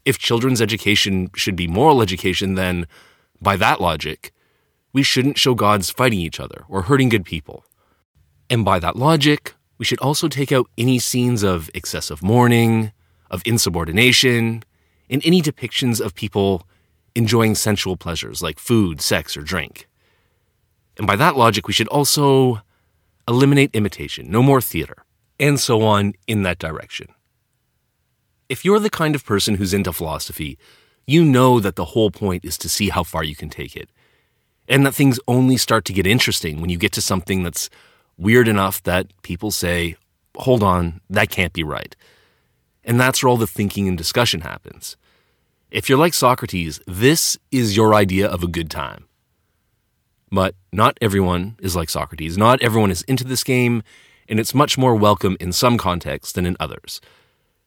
if 0.05 0.17
children's 0.17 0.61
education 0.61 1.29
should 1.35 1.55
be 1.55 1.67
moral 1.67 2.01
education, 2.01 2.55
then, 2.55 2.87
by 3.41 3.55
that 3.57 3.79
logic, 3.79 4.31
we 4.91 5.03
shouldn't 5.03 5.37
show 5.37 5.55
gods 5.55 5.89
fighting 5.89 6.19
each 6.19 6.39
other 6.39 6.65
or 6.67 6.83
hurting 6.83 7.09
good 7.09 7.25
people. 7.25 7.65
And 8.49 8.63
by 8.63 8.79
that 8.79 8.95
logic, 8.95 9.55
we 9.77 9.85
should 9.85 9.99
also 9.99 10.27
take 10.27 10.51
out 10.51 10.69
any 10.77 10.99
scenes 10.99 11.43
of 11.43 11.69
excessive 11.73 12.21
mourning, 12.21 12.91
of 13.31 13.41
insubordination, 13.45 14.63
and 15.09 15.25
any 15.25 15.41
depictions 15.41 15.99
of 15.99 16.13
people 16.13 16.67
enjoying 17.15 17.55
sensual 17.55 17.97
pleasures 17.97 18.41
like 18.41 18.59
food, 18.59 19.01
sex, 19.01 19.35
or 19.35 19.41
drink. 19.41 19.87
And 20.97 21.07
by 21.07 21.15
that 21.15 21.35
logic, 21.35 21.67
we 21.67 21.73
should 21.73 21.87
also 21.87 22.61
eliminate 23.27 23.71
imitation, 23.73 24.29
no 24.29 24.43
more 24.43 24.61
theater, 24.61 25.05
and 25.39 25.59
so 25.59 25.81
on 25.81 26.13
in 26.27 26.43
that 26.43 26.59
direction. 26.59 27.07
If 28.49 28.65
you're 28.65 28.79
the 28.79 28.89
kind 28.89 29.15
of 29.15 29.25
person 29.25 29.56
who's 29.56 29.73
into 29.73 29.93
philosophy, 29.93 30.58
you 31.06 31.23
know 31.23 31.60
that 31.60 31.75
the 31.75 31.86
whole 31.86 32.12
point 32.12 32.45
is 32.45 32.58
to 32.60 32.69
see 32.69 32.89
how 32.89 33.03
far 33.03 33.23
you 33.23 33.36
can 33.36 33.49
take 33.49 33.75
it. 33.75 33.89
And 34.67 34.86
that 34.86 34.95
things 34.95 35.19
only 35.27 35.58
start 35.58 35.86
to 35.86 35.93
get 35.93 36.08
interesting 36.08 36.62
when 36.62 36.69
you 36.69 36.77
get 36.77 36.93
to 36.93 37.01
something 37.01 37.43
that's 37.43 37.69
weird 38.17 38.47
enough 38.47 38.82
that 38.84 39.08
people 39.21 39.51
say, 39.51 39.95
hold 40.38 40.63
on, 40.63 41.01
that 41.10 41.29
can't 41.29 41.53
be 41.53 41.63
right. 41.63 41.95
And 42.84 42.99
that's 42.99 43.21
where 43.21 43.29
all 43.29 43.38
the 43.38 43.47
thinking 43.47 43.88
and 43.88 43.97
discussion 43.97 44.41
happens. 44.41 44.97
If 45.71 45.89
you're 45.89 45.97
like 45.97 46.13
Socrates, 46.13 46.79
this 46.86 47.38
is 47.51 47.75
your 47.75 47.93
idea 47.93 48.27
of 48.27 48.43
a 48.43 48.47
good 48.47 48.69
time. 48.69 49.06
But 50.32 50.56
not 50.71 50.97
everyone 51.01 51.58
is 51.60 51.75
like 51.75 51.89
Socrates. 51.89 52.38
Not 52.38 52.62
everyone 52.62 52.91
is 52.91 53.03
into 53.03 53.23
this 53.23 53.43
game, 53.43 53.84
and 54.27 54.39
it's 54.39 54.53
much 54.53 54.77
more 54.77 54.95
welcome 54.95 55.38
in 55.39 55.51
some 55.51 55.77
contexts 55.77 56.34
than 56.34 56.45
in 56.45 56.58
others. 56.60 57.01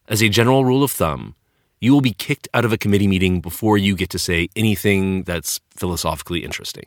As 0.09 0.23
a 0.23 0.29
general 0.29 0.63
rule 0.63 0.83
of 0.83 0.91
thumb, 0.91 1.35
you 1.81 1.91
will 1.91 2.01
be 2.01 2.13
kicked 2.13 2.47
out 2.53 2.63
of 2.63 2.71
a 2.71 2.77
committee 2.77 3.07
meeting 3.07 3.41
before 3.41 3.77
you 3.77 3.93
get 3.93 4.09
to 4.11 4.19
say 4.19 4.47
anything 4.55 5.23
that's 5.23 5.59
philosophically 5.75 6.45
interesting. 6.45 6.85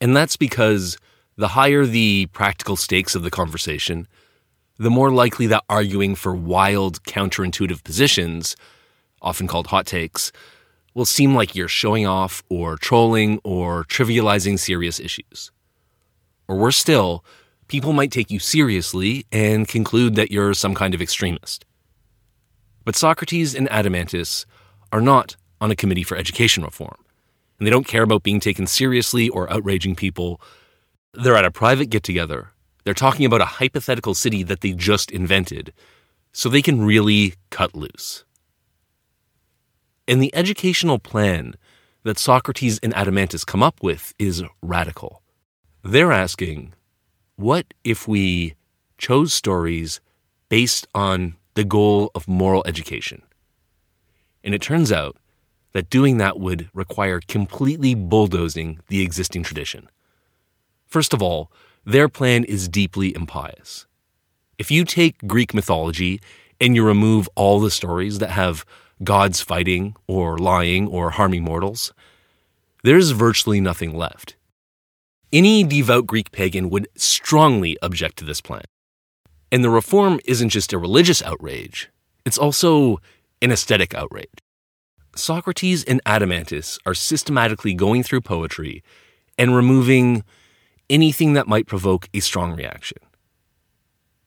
And 0.00 0.16
that's 0.16 0.36
because 0.36 0.96
the 1.36 1.48
higher 1.48 1.84
the 1.84 2.26
practical 2.32 2.76
stakes 2.76 3.14
of 3.16 3.24
the 3.24 3.30
conversation, 3.30 4.06
the 4.78 4.90
more 4.90 5.10
likely 5.10 5.48
that 5.48 5.64
arguing 5.68 6.14
for 6.14 6.32
wild, 6.34 7.02
counterintuitive 7.02 7.82
positions, 7.82 8.56
often 9.20 9.48
called 9.48 9.66
hot 9.66 9.84
takes, 9.84 10.30
will 10.94 11.04
seem 11.04 11.34
like 11.34 11.54
you're 11.54 11.68
showing 11.68 12.06
off 12.06 12.42
or 12.48 12.76
trolling 12.76 13.40
or 13.42 13.84
trivializing 13.84 14.58
serious 14.58 15.00
issues. 15.00 15.50
Or 16.46 16.56
worse 16.56 16.76
still, 16.76 17.24
people 17.66 17.92
might 17.92 18.12
take 18.12 18.30
you 18.30 18.38
seriously 18.38 19.26
and 19.32 19.66
conclude 19.66 20.14
that 20.14 20.30
you're 20.30 20.54
some 20.54 20.74
kind 20.74 20.94
of 20.94 21.02
extremist. 21.02 21.65
But 22.86 22.94
Socrates 22.94 23.52
and 23.52 23.68
Adeimantus 23.68 24.46
are 24.92 25.00
not 25.00 25.34
on 25.60 25.72
a 25.72 25.76
committee 25.76 26.04
for 26.04 26.16
education 26.16 26.62
reform, 26.62 26.96
and 27.58 27.66
they 27.66 27.70
don't 27.70 27.86
care 27.86 28.04
about 28.04 28.22
being 28.22 28.38
taken 28.38 28.68
seriously 28.68 29.28
or 29.28 29.52
outraging 29.52 29.96
people. 29.96 30.40
They're 31.12 31.34
at 31.34 31.44
a 31.44 31.50
private 31.50 31.90
get 31.90 32.04
together. 32.04 32.52
They're 32.84 32.94
talking 32.94 33.26
about 33.26 33.40
a 33.40 33.56
hypothetical 33.58 34.14
city 34.14 34.44
that 34.44 34.60
they 34.60 34.72
just 34.72 35.10
invented, 35.10 35.72
so 36.32 36.48
they 36.48 36.62
can 36.62 36.80
really 36.80 37.34
cut 37.50 37.74
loose. 37.74 38.24
And 40.06 40.22
the 40.22 40.32
educational 40.32 41.00
plan 41.00 41.56
that 42.04 42.20
Socrates 42.20 42.78
and 42.84 42.94
Adeimantus 42.94 43.44
come 43.44 43.64
up 43.64 43.82
with 43.82 44.14
is 44.16 44.44
radical. 44.62 45.22
They're 45.82 46.12
asking, 46.12 46.72
what 47.34 47.74
if 47.82 48.06
we 48.06 48.54
chose 48.96 49.32
stories 49.32 50.00
based 50.48 50.86
on 50.94 51.34
the 51.56 51.64
goal 51.64 52.10
of 52.14 52.28
moral 52.28 52.62
education? 52.66 53.22
And 54.44 54.54
it 54.54 54.62
turns 54.62 54.92
out 54.92 55.16
that 55.72 55.90
doing 55.90 56.18
that 56.18 56.38
would 56.38 56.70
require 56.72 57.20
completely 57.20 57.94
bulldozing 57.94 58.78
the 58.88 59.02
existing 59.02 59.42
tradition. 59.42 59.88
First 60.86 61.12
of 61.12 61.20
all, 61.20 61.50
their 61.84 62.08
plan 62.08 62.44
is 62.44 62.68
deeply 62.68 63.14
impious. 63.14 63.86
If 64.58 64.70
you 64.70 64.84
take 64.84 65.26
Greek 65.26 65.52
mythology 65.52 66.20
and 66.60 66.74
you 66.74 66.84
remove 66.84 67.28
all 67.34 67.60
the 67.60 67.70
stories 67.70 68.18
that 68.20 68.30
have 68.30 68.64
gods 69.04 69.40
fighting 69.40 69.94
or 70.06 70.38
lying 70.38 70.86
or 70.86 71.10
harming 71.10 71.42
mortals, 71.42 71.92
there's 72.82 73.10
virtually 73.10 73.60
nothing 73.60 73.96
left. 73.96 74.36
Any 75.32 75.64
devout 75.64 76.06
Greek 76.06 76.32
pagan 76.32 76.70
would 76.70 76.88
strongly 76.96 77.76
object 77.82 78.16
to 78.18 78.24
this 78.24 78.40
plan. 78.40 78.64
And 79.52 79.62
the 79.62 79.70
reform 79.70 80.20
isn't 80.24 80.50
just 80.50 80.72
a 80.72 80.78
religious 80.78 81.22
outrage, 81.22 81.90
it's 82.24 82.38
also 82.38 82.98
an 83.40 83.52
aesthetic 83.52 83.94
outrage. 83.94 84.40
Socrates 85.14 85.84
and 85.84 86.02
Adeimantus 86.04 86.78
are 86.84 86.94
systematically 86.94 87.74
going 87.74 88.02
through 88.02 88.20
poetry 88.20 88.82
and 89.38 89.54
removing 89.54 90.24
anything 90.90 91.32
that 91.34 91.48
might 91.48 91.66
provoke 91.66 92.08
a 92.12 92.20
strong 92.20 92.54
reaction. 92.54 92.98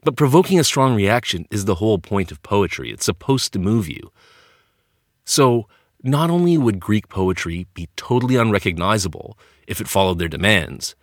But 0.04 0.16
provoking 0.16 0.60
a 0.60 0.64
strong 0.64 0.96
reaction 0.96 1.46
is 1.52 1.66
the 1.66 1.76
whole 1.76 2.00
point 2.00 2.32
of 2.32 2.42
poetry. 2.42 2.92
It's 2.92 3.06
supposed 3.06 3.54
to 3.54 3.60
move 3.60 3.88
you. 3.88 4.12
So, 5.26 5.68
not 6.02 6.30
only 6.30 6.58
would 6.58 6.80
Greek 6.80 7.10
poetry 7.10 7.68
be 7.74 7.90
totally 7.98 8.38
unrecognizable 8.38 9.38
if 9.68 9.82
it 9.82 9.90
followed 9.90 10.18
their 10.18 10.30
demands, 10.30 10.96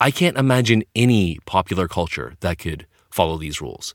I 0.00 0.10
can't 0.10 0.38
imagine 0.38 0.84
any 0.94 1.38
popular 1.44 1.86
culture 1.86 2.34
that 2.40 2.58
could 2.58 2.86
follow 3.16 3.38
these 3.38 3.60
rules. 3.60 3.94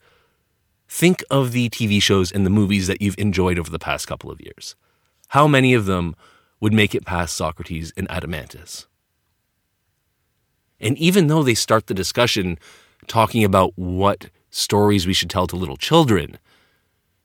Think 0.90 1.24
of 1.30 1.52
the 1.54 1.70
TV 1.70 2.02
shows 2.02 2.32
and 2.32 2.46
the 2.46 2.50
movies 2.50 2.88
that 2.88 3.02
you've 3.02 3.18
enjoyed 3.20 3.60
over 3.60 3.70
the 3.70 3.80
past 3.80 4.08
couple 4.08 4.32
of 4.32 4.42
years. 4.42 4.76
How 5.30 5.48
many 5.48 5.74
of 5.74 5.86
them 5.86 6.16
would 6.60 6.74
make 6.74 6.94
it 6.94 7.06
past 7.06 7.38
Socrates 7.38 7.94
and 7.96 8.10
Adeimantus? 8.10 8.88
And 10.80 10.98
even 10.98 11.28
though 11.28 11.44
they 11.44 11.54
start 11.54 11.88
the 11.88 11.94
discussion 11.94 12.58
talking 13.08 13.44
about 13.44 13.78
what 13.78 14.30
stories 14.50 15.08
we 15.08 15.14
should 15.14 15.30
tell 15.30 15.48
to 15.48 15.56
little 15.56 15.78
children, 15.78 16.38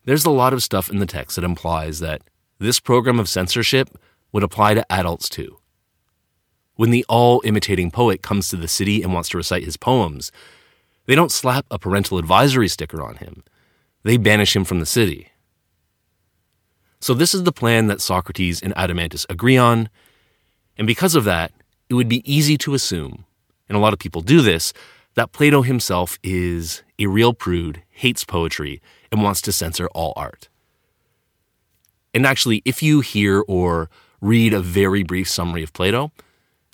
there's 0.04 0.26
a 0.26 0.30
lot 0.30 0.52
of 0.52 0.62
stuff 0.62 0.90
in 0.90 0.98
the 0.98 1.06
text 1.06 1.36
that 1.36 1.44
implies 1.44 1.98
that 2.00 2.22
this 2.58 2.78
program 2.78 3.18
of 3.18 3.28
censorship 3.28 3.98
would 4.32 4.44
apply 4.44 4.74
to 4.74 4.92
adults 4.92 5.28
too. 5.28 5.58
When 6.76 6.90
the 6.90 7.06
all 7.08 7.40
imitating 7.44 7.90
poet 7.90 8.22
comes 8.22 8.48
to 8.50 8.56
the 8.56 8.68
city 8.68 9.02
and 9.02 9.12
wants 9.14 9.30
to 9.30 9.38
recite 9.38 9.64
his 9.64 9.78
poems, 9.78 10.30
they 11.06 11.14
don't 11.14 11.32
slap 11.32 11.66
a 11.70 11.78
parental 11.78 12.18
advisory 12.18 12.68
sticker 12.68 13.02
on 13.02 13.16
him. 13.16 13.42
They 14.02 14.16
banish 14.16 14.54
him 14.54 14.64
from 14.64 14.80
the 14.80 14.86
city. 14.86 15.32
So, 17.00 17.14
this 17.14 17.34
is 17.34 17.44
the 17.44 17.52
plan 17.52 17.86
that 17.88 18.00
Socrates 18.00 18.60
and 18.62 18.74
Adeimantus 18.74 19.26
agree 19.28 19.56
on, 19.56 19.88
and 20.76 20.86
because 20.86 21.14
of 21.14 21.24
that, 21.24 21.52
it 21.88 21.94
would 21.94 22.08
be 22.08 22.22
easy 22.30 22.56
to 22.58 22.74
assume, 22.74 23.24
and 23.68 23.76
a 23.76 23.80
lot 23.80 23.92
of 23.92 23.98
people 23.98 24.22
do 24.22 24.40
this, 24.40 24.72
that 25.14 25.32
Plato 25.32 25.62
himself 25.62 26.18
is 26.22 26.82
a 26.98 27.06
real 27.06 27.32
prude, 27.32 27.82
hates 27.90 28.24
poetry, 28.24 28.82
and 29.10 29.22
wants 29.22 29.40
to 29.42 29.52
censor 29.52 29.88
all 29.88 30.12
art. 30.16 30.48
And 32.12 32.26
actually, 32.26 32.62
if 32.64 32.82
you 32.82 33.00
hear 33.00 33.44
or 33.46 33.90
read 34.20 34.54
a 34.54 34.60
very 34.60 35.02
brief 35.02 35.28
summary 35.28 35.62
of 35.62 35.72
Plato, 35.72 36.12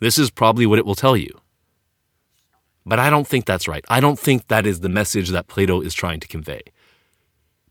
this 0.00 0.18
is 0.18 0.30
probably 0.30 0.66
what 0.66 0.78
it 0.78 0.86
will 0.86 0.94
tell 0.94 1.16
you. 1.16 1.41
But 2.84 2.98
I 2.98 3.10
don't 3.10 3.26
think 3.26 3.44
that's 3.46 3.68
right. 3.68 3.84
I 3.88 4.00
don't 4.00 4.18
think 4.18 4.48
that 4.48 4.66
is 4.66 4.80
the 4.80 4.88
message 4.88 5.30
that 5.30 5.46
Plato 5.46 5.80
is 5.80 5.94
trying 5.94 6.20
to 6.20 6.28
convey. 6.28 6.62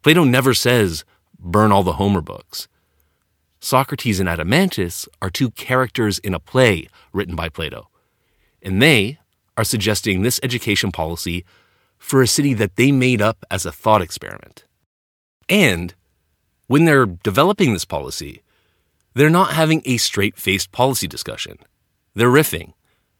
Plato 0.04 0.24
never 0.24 0.54
says, 0.54 1.04
burn 1.38 1.72
all 1.72 1.84
the 1.84 1.94
Homer 1.94 2.22
books. 2.22 2.68
Socrates 3.60 4.20
and 4.20 4.28
Adeimantus 4.28 5.08
are 5.22 5.30
two 5.30 5.52
characters 5.52 6.18
in 6.20 6.34
a 6.34 6.40
play 6.40 6.88
written 7.14 7.36
by 7.36 7.50
Plato, 7.50 7.90
and 8.62 8.82
they 8.82 9.20
are 9.56 9.64
suggesting 9.64 10.22
this 10.22 10.40
education 10.42 10.92
policy 10.92 11.46
for 12.00 12.22
a 12.22 12.28
city 12.28 12.56
that 12.56 12.76
they 12.76 12.92
made 12.92 13.22
up 13.22 13.46
as 13.52 13.66
a 13.66 13.72
thought 13.72 14.02
experiment. 14.02 14.66
And 15.48 15.94
when 16.66 16.86
they're 16.86 17.06
developing 17.06 17.74
this 17.74 17.86
policy, 17.86 18.42
they're 19.14 19.30
not 19.30 19.54
having 19.54 19.84
a 19.86 19.98
straight 19.98 20.38
faced 20.38 20.72
policy 20.72 21.08
discussion. 21.08 21.60
They're 22.16 22.30
riffing. 22.30 22.74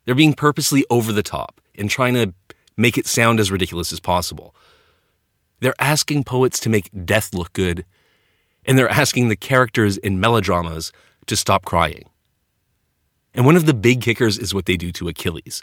They're 0.06 0.16
being 0.16 0.34
purposely 0.34 0.86
over 0.90 1.12
the 1.12 1.24
top 1.24 1.62
and 1.76 1.90
trying 1.90 2.14
to 2.16 2.34
make 2.78 2.98
it 2.98 3.08
sound 3.08 3.40
as 3.40 3.52
ridiculous 3.52 3.92
as 3.92 4.00
possible. 4.00 4.56
They're 5.60 5.76
asking 5.80 6.24
poets 6.24 6.60
to 6.62 6.70
make 6.70 6.90
death 7.06 7.34
look 7.34 7.54
good, 7.54 7.86
and 8.66 8.78
they're 8.78 8.90
asking 8.90 9.30
the 9.30 9.36
characters 9.36 9.98
in 9.98 10.20
melodramas 10.20 10.92
to 11.28 11.36
stop 11.36 11.66
crying. 11.66 12.06
And 13.34 13.46
one 13.46 13.56
of 13.56 13.66
the 13.66 13.74
big 13.74 14.02
kickers 14.02 14.38
is 14.38 14.54
what 14.54 14.66
they 14.66 14.76
do 14.76 14.92
to 14.94 15.08
Achilles 15.08 15.62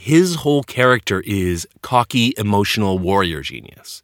his 0.00 0.36
whole 0.36 0.62
character 0.62 1.22
is 1.26 1.68
cocky, 1.82 2.32
emotional 2.38 2.98
warrior 2.98 3.42
genius. 3.42 4.02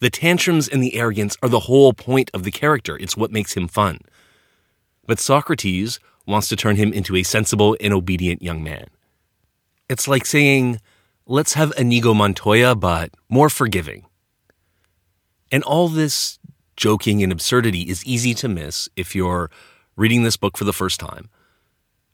The 0.00 0.08
tantrums 0.08 0.68
and 0.68 0.80
the 0.80 0.94
arrogance 0.94 1.36
are 1.42 1.48
the 1.48 1.60
whole 1.60 1.92
point 1.92 2.30
of 2.32 2.44
the 2.44 2.52
character. 2.52 2.96
It's 2.96 3.16
what 3.16 3.32
makes 3.32 3.56
him 3.56 3.66
fun. 3.66 3.98
But 5.04 5.18
Socrates 5.18 5.98
wants 6.26 6.48
to 6.48 6.56
turn 6.56 6.76
him 6.76 6.92
into 6.92 7.16
a 7.16 7.22
sensible 7.22 7.76
and 7.80 7.92
obedient 7.92 8.42
young 8.42 8.62
man. 8.62 8.86
It's 9.88 10.08
like 10.08 10.26
saying, 10.26 10.80
let's 11.26 11.54
have 11.54 11.72
Inigo 11.76 12.14
Montoya, 12.14 12.74
but 12.74 13.10
more 13.28 13.50
forgiving. 13.50 14.06
And 15.50 15.62
all 15.64 15.88
this 15.88 16.38
joking 16.76 17.22
and 17.22 17.32
absurdity 17.32 17.82
is 17.82 18.04
easy 18.04 18.34
to 18.34 18.48
miss 18.48 18.88
if 18.96 19.14
you're 19.14 19.50
reading 19.96 20.22
this 20.22 20.36
book 20.36 20.56
for 20.56 20.64
the 20.64 20.72
first 20.72 20.98
time 20.98 21.28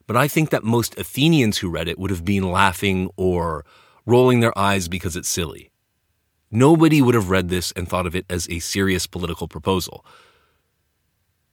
but 0.09 0.17
I 0.17 0.27
think 0.27 0.49
that 0.51 0.65
most 0.65 0.99
Athenians 0.99 1.59
who 1.59 1.69
read 1.69 1.87
it 1.87 1.99
would 1.99 2.11
have 2.11 2.25
been 2.25 2.51
laughing 2.51 3.11
or 3.17 3.65
rolling 4.07 4.41
their 4.41 4.59
eyes 4.59 4.89
because 4.89 5.15
it's 5.15 5.29
silly. 5.29 5.71
Nobody 6.51 7.03
would 7.03 7.15
have 7.15 7.29
read 7.29 7.51
this 7.51 7.73
and 7.73 7.87
thought 7.87 8.07
of 8.07 8.17
it 8.17 8.25
as 8.31 8.49
a 8.49 8.59
serious 8.59 9.07
political 9.07 9.47
proposal. 9.47 10.05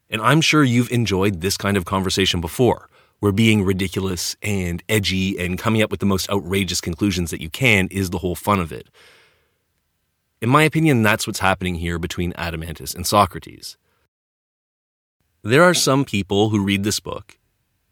And 0.09 0.21
I'm 0.21 0.41
sure 0.41 0.63
you've 0.63 0.91
enjoyed 0.91 1.41
this 1.41 1.57
kind 1.57 1.77
of 1.77 1.85
conversation 1.85 2.41
before, 2.41 2.89
where 3.19 3.31
being 3.31 3.63
ridiculous 3.63 4.35
and 4.41 4.83
edgy 4.87 5.37
and 5.39 5.57
coming 5.57 5.81
up 5.81 5.91
with 5.91 5.99
the 5.99 6.05
most 6.05 6.29
outrageous 6.29 6.81
conclusions 6.81 7.31
that 7.31 7.41
you 7.41 7.49
can 7.49 7.87
is 7.89 8.09
the 8.09 8.19
whole 8.19 8.35
fun 8.35 8.59
of 8.59 8.71
it. 8.71 8.87
In 10.41 10.49
my 10.49 10.63
opinion, 10.63 11.01
that's 11.01 11.25
what's 11.25 11.39
happening 11.39 11.75
here 11.75 11.97
between 11.97 12.33
Adeimantus 12.33 12.93
and 12.93 13.07
Socrates. 13.07 13.77
There 15.43 15.63
are 15.63 15.73
some 15.73 16.05
people 16.05 16.49
who 16.49 16.63
read 16.63 16.83
this 16.83 16.99
book 16.99 17.37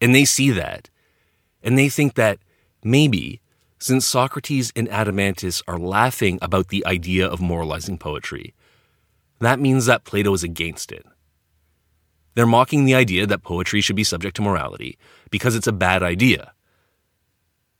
and 0.01 0.13
they 0.13 0.25
see 0.25 0.51
that 0.51 0.89
and 1.63 1.77
they 1.77 1.89
think 1.89 2.15
that 2.15 2.39
maybe 2.83 3.41
since 3.79 4.05
Socrates 4.05 4.71
and 4.75 4.87
Adeimantus 4.89 5.61
are 5.67 5.77
laughing 5.77 6.39
about 6.41 6.69
the 6.69 6.85
idea 6.85 7.27
of 7.27 7.41
moralizing 7.41 7.97
poetry, 7.97 8.53
that 9.39 9.59
means 9.59 9.85
that 9.87 10.03
Plato 10.03 10.33
is 10.33 10.43
against 10.43 10.91
it. 10.91 11.05
They're 12.35 12.45
mocking 12.45 12.85
the 12.85 12.95
idea 12.95 13.27
that 13.27 13.43
poetry 13.43 13.81
should 13.81 13.95
be 13.95 14.03
subject 14.03 14.35
to 14.37 14.41
morality 14.41 14.97
because 15.29 15.55
it's 15.55 15.67
a 15.67 15.73
bad 15.73 16.01
idea. 16.03 16.53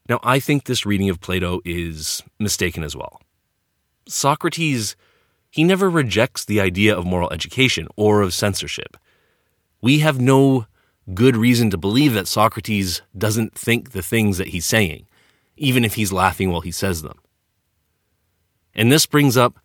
Now, 0.10 0.20
I 0.24 0.40
think 0.40 0.66
this 0.66 0.86
reading 0.86 1.10
of 1.10 1.22
Plato 1.22 1.62
is 1.64 2.22
mistaken 2.40 2.84
as 2.84 2.96
well. 2.96 3.22
Socrates, 4.08 4.96
he 5.50 5.64
never 5.64 5.90
rejects 5.90 6.44
the 6.44 6.60
idea 6.60 6.96
of 6.96 7.06
moral 7.06 7.32
education 7.32 7.88
or 7.96 8.22
of 8.22 8.34
censorship. 8.34 8.98
We 9.82 10.00
have 10.00 10.20
no 10.20 10.68
good 11.14 11.36
reason 11.36 11.70
to 11.70 11.78
believe 11.78 12.14
that 12.14 12.28
Socrates 12.28 13.02
doesn't 13.18 13.56
think 13.56 13.92
the 13.92 14.02
things 14.02 14.38
that 14.38 14.50
he's 14.50 14.66
saying, 14.66 15.08
even 15.58 15.84
if 15.86 15.96
he's 15.96 16.14
laughing 16.14 16.52
while 16.52 16.62
he 16.62 16.72
says 16.72 17.02
them. 17.02 17.20
And 18.76 18.92
this 18.92 19.06
brings 19.06 19.38
up 19.38 19.60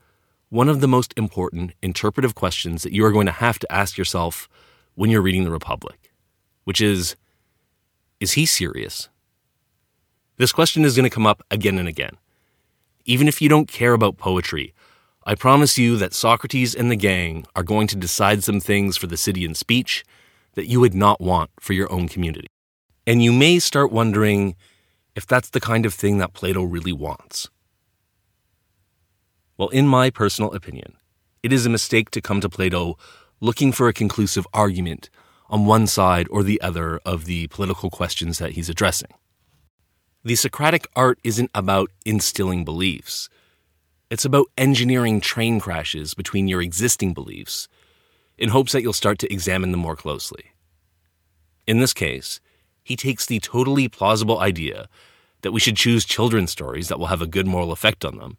one 0.50 0.68
of 0.68 0.80
the 0.80 0.88
most 0.88 1.12
important 1.16 1.72
interpretive 1.82 2.34
questions 2.34 2.82
that 2.82 2.92
you 2.92 3.04
are 3.04 3.12
going 3.12 3.26
to 3.26 3.32
have 3.32 3.58
to 3.58 3.72
ask 3.72 3.98
yourself 3.98 4.48
when 4.98 5.10
you're 5.10 5.22
reading 5.22 5.44
the 5.44 5.50
Republic, 5.52 6.12
which 6.64 6.80
is 6.80 7.14
Is 8.18 8.32
he 8.32 8.46
serious? 8.46 9.08
This 10.38 10.50
question 10.50 10.84
is 10.84 10.96
going 10.96 11.08
to 11.08 11.14
come 11.14 11.26
up 11.26 11.40
again 11.52 11.78
and 11.78 11.86
again. 11.86 12.16
Even 13.04 13.28
if 13.28 13.40
you 13.40 13.48
don't 13.48 13.68
care 13.68 13.92
about 13.92 14.18
poetry, 14.18 14.74
I 15.24 15.36
promise 15.36 15.78
you 15.78 15.96
that 15.98 16.14
Socrates 16.14 16.74
and 16.74 16.90
the 16.90 16.96
gang 16.96 17.46
are 17.54 17.62
going 17.62 17.86
to 17.88 17.96
decide 17.96 18.42
some 18.42 18.58
things 18.58 18.96
for 18.96 19.06
the 19.06 19.16
city 19.16 19.44
in 19.44 19.54
speech 19.54 20.04
that 20.54 20.66
you 20.66 20.80
would 20.80 20.94
not 20.94 21.20
want 21.20 21.50
for 21.60 21.74
your 21.74 21.90
own 21.92 22.08
community. 22.08 22.48
And 23.06 23.22
you 23.22 23.32
may 23.32 23.60
start 23.60 23.92
wondering 23.92 24.56
if 25.14 25.28
that's 25.28 25.50
the 25.50 25.60
kind 25.60 25.86
of 25.86 25.94
thing 25.94 26.18
that 26.18 26.32
Plato 26.32 26.64
really 26.64 26.92
wants. 26.92 27.48
Well, 29.56 29.68
in 29.68 29.86
my 29.86 30.10
personal 30.10 30.52
opinion, 30.54 30.96
it 31.44 31.52
is 31.52 31.66
a 31.66 31.70
mistake 31.70 32.10
to 32.10 32.20
come 32.20 32.40
to 32.40 32.48
Plato 32.48 32.98
looking 33.40 33.72
for 33.72 33.88
a 33.88 33.92
conclusive 33.92 34.46
argument 34.52 35.10
on 35.48 35.66
one 35.66 35.86
side 35.86 36.26
or 36.30 36.42
the 36.42 36.60
other 36.60 36.98
of 37.04 37.24
the 37.24 37.46
political 37.48 37.90
questions 37.90 38.38
that 38.38 38.52
he's 38.52 38.68
addressing. 38.68 39.10
The 40.24 40.34
Socratic 40.34 40.86
art 40.96 41.18
isn't 41.24 41.50
about 41.54 41.90
instilling 42.04 42.64
beliefs. 42.64 43.28
It's 44.10 44.24
about 44.24 44.48
engineering 44.58 45.20
train 45.20 45.60
crashes 45.60 46.14
between 46.14 46.48
your 46.48 46.60
existing 46.60 47.14
beliefs 47.14 47.68
in 48.36 48.50
hopes 48.50 48.72
that 48.72 48.82
you'll 48.82 48.92
start 48.92 49.18
to 49.20 49.32
examine 49.32 49.70
them 49.70 49.80
more 49.80 49.96
closely. 49.96 50.52
In 51.66 51.78
this 51.78 51.92
case, 51.92 52.40
he 52.82 52.96
takes 52.96 53.26
the 53.26 53.40
totally 53.40 53.88
plausible 53.88 54.40
idea 54.40 54.88
that 55.42 55.52
we 55.52 55.60
should 55.60 55.76
choose 55.76 56.04
children's 56.04 56.50
stories 56.50 56.88
that 56.88 56.98
will 56.98 57.06
have 57.06 57.22
a 57.22 57.26
good 57.26 57.46
moral 57.46 57.72
effect 57.72 58.04
on 58.04 58.16
them, 58.18 58.38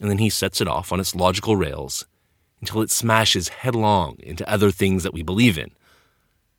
and 0.00 0.10
then 0.10 0.18
he 0.18 0.30
sets 0.30 0.60
it 0.60 0.68
off 0.68 0.92
on 0.92 1.00
its 1.00 1.14
logical 1.14 1.56
rails 1.56 2.06
until 2.60 2.82
it 2.82 2.90
smashes 2.90 3.48
headlong 3.48 4.16
into 4.20 4.48
other 4.48 4.70
things 4.70 5.02
that 5.02 5.14
we 5.14 5.22
believe 5.22 5.58
in, 5.58 5.70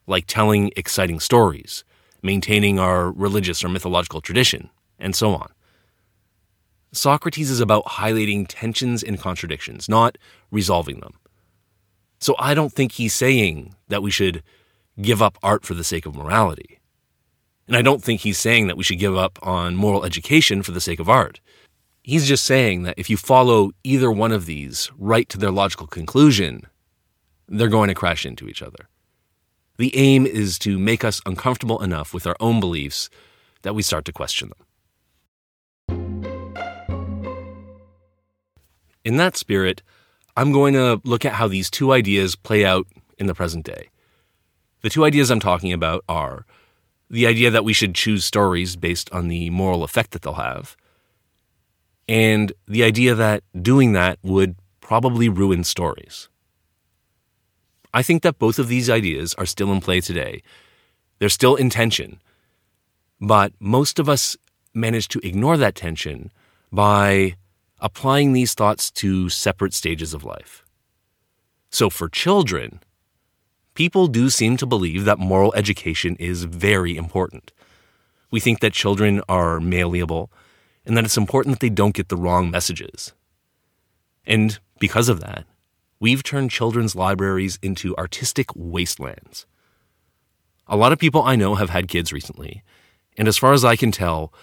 like 0.07 0.25
telling 0.27 0.71
exciting 0.75 1.19
stories, 1.19 1.83
maintaining 2.21 2.79
our 2.79 3.11
religious 3.11 3.63
or 3.63 3.69
mythological 3.69 4.21
tradition, 4.21 4.69
and 4.99 5.15
so 5.15 5.33
on. 5.33 5.51
Socrates 6.91 7.49
is 7.49 7.61
about 7.61 7.85
highlighting 7.85 8.45
tensions 8.47 9.01
and 9.01 9.19
contradictions, 9.19 9.87
not 9.87 10.17
resolving 10.51 10.99
them. 10.99 11.13
So 12.19 12.35
I 12.37 12.53
don't 12.53 12.73
think 12.73 12.93
he's 12.93 13.13
saying 13.13 13.75
that 13.87 14.03
we 14.03 14.11
should 14.11 14.43
give 15.01 15.21
up 15.21 15.37
art 15.41 15.65
for 15.65 15.73
the 15.73 15.83
sake 15.83 16.05
of 16.05 16.15
morality. 16.15 16.79
And 17.67 17.77
I 17.77 17.81
don't 17.81 18.03
think 18.03 18.21
he's 18.21 18.37
saying 18.37 18.67
that 18.67 18.75
we 18.75 18.83
should 18.83 18.99
give 18.99 19.15
up 19.15 19.39
on 19.41 19.75
moral 19.75 20.03
education 20.03 20.61
for 20.61 20.71
the 20.71 20.81
sake 20.81 20.99
of 20.99 21.07
art. 21.07 21.39
He's 22.03 22.27
just 22.27 22.45
saying 22.45 22.83
that 22.83 22.97
if 22.97 23.09
you 23.11 23.17
follow 23.17 23.71
either 23.83 24.11
one 24.11 24.31
of 24.31 24.47
these 24.47 24.91
right 24.97 25.29
to 25.29 25.37
their 25.37 25.51
logical 25.51 25.85
conclusion, 25.85 26.63
they're 27.47 27.67
going 27.67 27.89
to 27.89 27.95
crash 27.95 28.25
into 28.25 28.47
each 28.47 28.63
other. 28.63 28.87
The 29.77 29.95
aim 29.95 30.25
is 30.25 30.57
to 30.59 30.79
make 30.79 31.03
us 31.03 31.21
uncomfortable 31.25 31.81
enough 31.81 32.13
with 32.13 32.25
our 32.25 32.35
own 32.39 32.59
beliefs 32.59 33.09
that 33.61 33.75
we 33.75 33.83
start 33.83 34.05
to 34.05 34.11
question 34.11 34.49
them. 34.49 34.57
In 39.03 39.17
that 39.17 39.37
spirit, 39.37 39.83
I'm 40.35 40.51
going 40.51 40.73
to 40.73 41.01
look 41.03 41.23
at 41.25 41.33
how 41.33 41.47
these 41.47 41.69
two 41.69 41.91
ideas 41.91 42.35
play 42.35 42.65
out 42.65 42.87
in 43.17 43.27
the 43.27 43.35
present 43.35 43.65
day. 43.65 43.89
The 44.81 44.89
two 44.89 45.05
ideas 45.05 45.29
I'm 45.29 45.39
talking 45.39 45.73
about 45.73 46.03
are 46.09 46.45
the 47.09 47.27
idea 47.27 47.51
that 47.51 47.65
we 47.65 47.73
should 47.73 47.93
choose 47.93 48.25
stories 48.25 48.75
based 48.75 49.11
on 49.11 49.27
the 49.27 49.51
moral 49.51 49.83
effect 49.83 50.11
that 50.11 50.23
they'll 50.23 50.33
have, 50.33 50.75
and 52.11 52.51
the 52.67 52.83
idea 52.83 53.15
that 53.15 53.41
doing 53.61 53.93
that 53.93 54.19
would 54.21 54.57
probably 54.81 55.29
ruin 55.29 55.63
stories. 55.63 56.27
I 57.93 58.03
think 58.03 58.21
that 58.23 58.37
both 58.37 58.59
of 58.59 58.67
these 58.67 58.89
ideas 58.89 59.33
are 59.35 59.45
still 59.45 59.71
in 59.71 59.79
play 59.79 60.01
today. 60.01 60.43
They're 61.19 61.29
still 61.29 61.55
tension, 61.55 62.19
but 63.21 63.53
most 63.61 63.97
of 63.97 64.09
us 64.09 64.35
manage 64.73 65.07
to 65.07 65.25
ignore 65.25 65.55
that 65.55 65.73
tension 65.73 66.31
by 66.69 67.37
applying 67.79 68.33
these 68.33 68.55
thoughts 68.55 68.91
to 68.91 69.29
separate 69.29 69.73
stages 69.73 70.13
of 70.13 70.25
life. 70.25 70.65
So 71.69 71.89
for 71.89 72.09
children, 72.09 72.81
people 73.73 74.07
do 74.07 74.29
seem 74.29 74.57
to 74.57 74.65
believe 74.65 75.05
that 75.05 75.17
moral 75.17 75.53
education 75.55 76.17
is 76.17 76.43
very 76.43 76.97
important. 76.97 77.53
We 78.31 78.41
think 78.41 78.59
that 78.59 78.73
children 78.73 79.21
are 79.29 79.61
malleable 79.61 80.29
and 80.85 80.97
that 80.97 81.05
it's 81.05 81.17
important 81.17 81.55
that 81.55 81.59
they 81.59 81.69
don't 81.69 81.95
get 81.95 82.09
the 82.09 82.17
wrong 82.17 82.49
messages. 82.49 83.13
And 84.25 84.59
because 84.79 85.09
of 85.09 85.19
that, 85.19 85.45
we've 85.99 86.23
turned 86.23 86.51
children's 86.51 86.95
libraries 86.95 87.59
into 87.61 87.95
artistic 87.97 88.47
wastelands. 88.55 89.45
A 90.67 90.77
lot 90.77 90.91
of 90.91 90.99
people 90.99 91.21
I 91.23 91.35
know 91.35 91.55
have 91.55 91.69
had 91.69 91.87
kids 91.87 92.13
recently, 92.13 92.63
and 93.17 93.27
as 93.27 93.37
far 93.37 93.53
as 93.53 93.65
I 93.65 93.75
can 93.75 93.91
tell, 93.91 94.33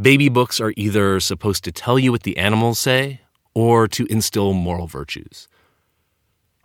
baby 0.00 0.28
books 0.28 0.60
are 0.60 0.72
either 0.76 1.18
supposed 1.20 1.64
to 1.64 1.72
tell 1.72 1.98
you 1.98 2.12
what 2.12 2.22
the 2.22 2.36
animals 2.36 2.78
say 2.78 3.20
or 3.54 3.88
to 3.88 4.06
instill 4.06 4.52
moral 4.52 4.86
virtues. 4.86 5.48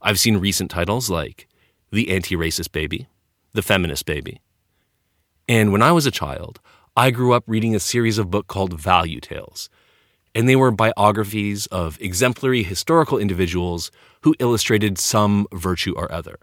I've 0.01 0.19
seen 0.19 0.38
recent 0.38 0.71
titles 0.71 1.10
like 1.10 1.47
The 1.91 2.10
Anti 2.10 2.36
Racist 2.36 2.71
Baby, 2.71 3.08
The 3.53 3.62
Feminist 3.62 4.06
Baby. 4.06 4.41
And 5.49 5.71
when 5.71 5.82
I 5.82 5.91
was 5.91 6.06
a 6.06 6.12
child, 6.12 6.60
I 6.98 7.12
grew 7.12 7.34
up 7.34 7.44
reading 7.46 7.76
a 7.76 7.80
series 7.80 8.18
of 8.18 8.32
books 8.32 8.48
called 8.48 8.82
Value 8.82 9.20
Tales, 9.20 9.70
and 10.34 10.50
they 10.50 10.56
were 10.56 10.72
biographies 10.72 11.68
of 11.68 11.96
exemplary 12.02 12.64
historical 12.64 13.20
individuals 13.20 13.92
who 14.22 14.34
illustrated 14.40 14.98
some 14.98 15.46
virtue 15.54 15.94
or 15.96 16.12
other. 16.12 16.40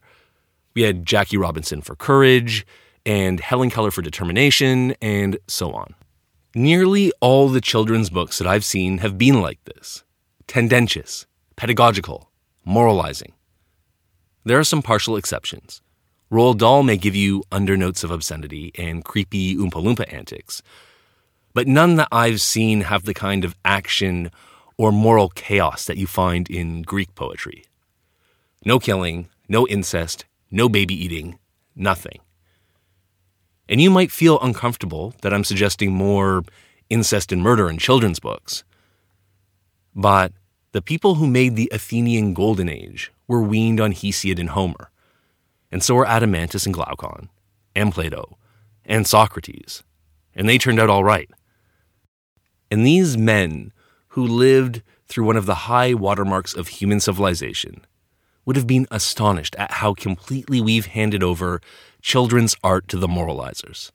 We 0.72 0.82
had 0.82 1.04
Jackie 1.04 1.38
Robinson 1.38 1.82
for 1.82 1.96
courage, 1.96 2.64
and 3.04 3.40
Helen 3.40 3.68
Keller 3.68 3.90
for 3.90 4.00
determination, 4.00 4.94
and 5.02 5.38
so 5.48 5.72
on. 5.72 5.96
Nearly 6.54 7.10
all 7.20 7.48
the 7.48 7.60
children's 7.60 8.08
books 8.08 8.38
that 8.38 8.46
I've 8.46 8.64
seen 8.64 8.98
have 8.98 9.18
been 9.18 9.42
like 9.42 9.58
this 9.64 10.04
tendentious, 10.46 11.26
pedagogical, 11.56 12.30
moralizing. 12.64 13.32
There 14.44 14.60
are 14.60 14.64
some 14.64 14.82
partial 14.82 15.16
exceptions. 15.16 15.82
Roald 16.34 16.58
Dahl 16.58 16.82
may 16.82 16.96
give 16.96 17.14
you 17.14 17.44
undernotes 17.52 18.02
of 18.02 18.10
obscenity 18.10 18.72
and 18.74 19.04
creepy 19.04 19.54
Oompa 19.54 19.80
Loompa 19.80 20.12
antics, 20.12 20.64
but 21.52 21.68
none 21.68 21.94
that 21.94 22.08
I've 22.10 22.40
seen 22.40 22.80
have 22.80 23.04
the 23.04 23.14
kind 23.14 23.44
of 23.44 23.54
action 23.64 24.32
or 24.76 24.90
moral 24.90 25.28
chaos 25.28 25.84
that 25.84 25.96
you 25.96 26.08
find 26.08 26.50
in 26.50 26.82
Greek 26.82 27.14
poetry. 27.14 27.66
No 28.64 28.80
killing, 28.80 29.28
no 29.48 29.64
incest, 29.68 30.24
no 30.50 30.68
baby 30.68 30.92
eating, 30.92 31.38
nothing. 31.76 32.18
And 33.68 33.80
you 33.80 33.88
might 33.88 34.10
feel 34.10 34.40
uncomfortable 34.40 35.14
that 35.22 35.32
I'm 35.32 35.44
suggesting 35.44 35.92
more 35.92 36.42
incest 36.90 37.30
and 37.30 37.44
murder 37.44 37.70
in 37.70 37.78
children's 37.78 38.18
books. 38.18 38.64
But 39.94 40.32
the 40.72 40.82
people 40.82 41.14
who 41.14 41.28
made 41.28 41.54
the 41.54 41.70
Athenian 41.72 42.34
Golden 42.34 42.68
Age 42.68 43.12
were 43.28 43.40
weaned 43.40 43.80
on 43.80 43.92
Hesiod 43.92 44.40
and 44.40 44.50
Homer 44.50 44.90
and 45.74 45.82
so 45.82 45.96
were 45.96 46.06
Adeimantus 46.06 46.66
and 46.66 46.72
Glaucon, 46.72 47.30
and 47.74 47.92
Plato, 47.92 48.38
and 48.84 49.08
Socrates, 49.08 49.82
and 50.32 50.48
they 50.48 50.56
turned 50.56 50.78
out 50.78 50.88
all 50.88 51.02
right. 51.02 51.28
And 52.70 52.86
these 52.86 53.18
men 53.18 53.72
who 54.10 54.24
lived 54.24 54.82
through 55.08 55.24
one 55.24 55.36
of 55.36 55.46
the 55.46 55.66
high 55.66 55.92
watermarks 55.92 56.54
of 56.54 56.68
human 56.68 57.00
civilization 57.00 57.84
would 58.44 58.54
have 58.54 58.68
been 58.68 58.86
astonished 58.92 59.56
at 59.56 59.72
how 59.72 59.94
completely 59.94 60.60
we've 60.60 60.86
handed 60.86 61.24
over 61.24 61.60
children's 62.00 62.54
art 62.62 62.86
to 62.86 62.96
the 62.96 63.08
moralizers. 63.08 63.90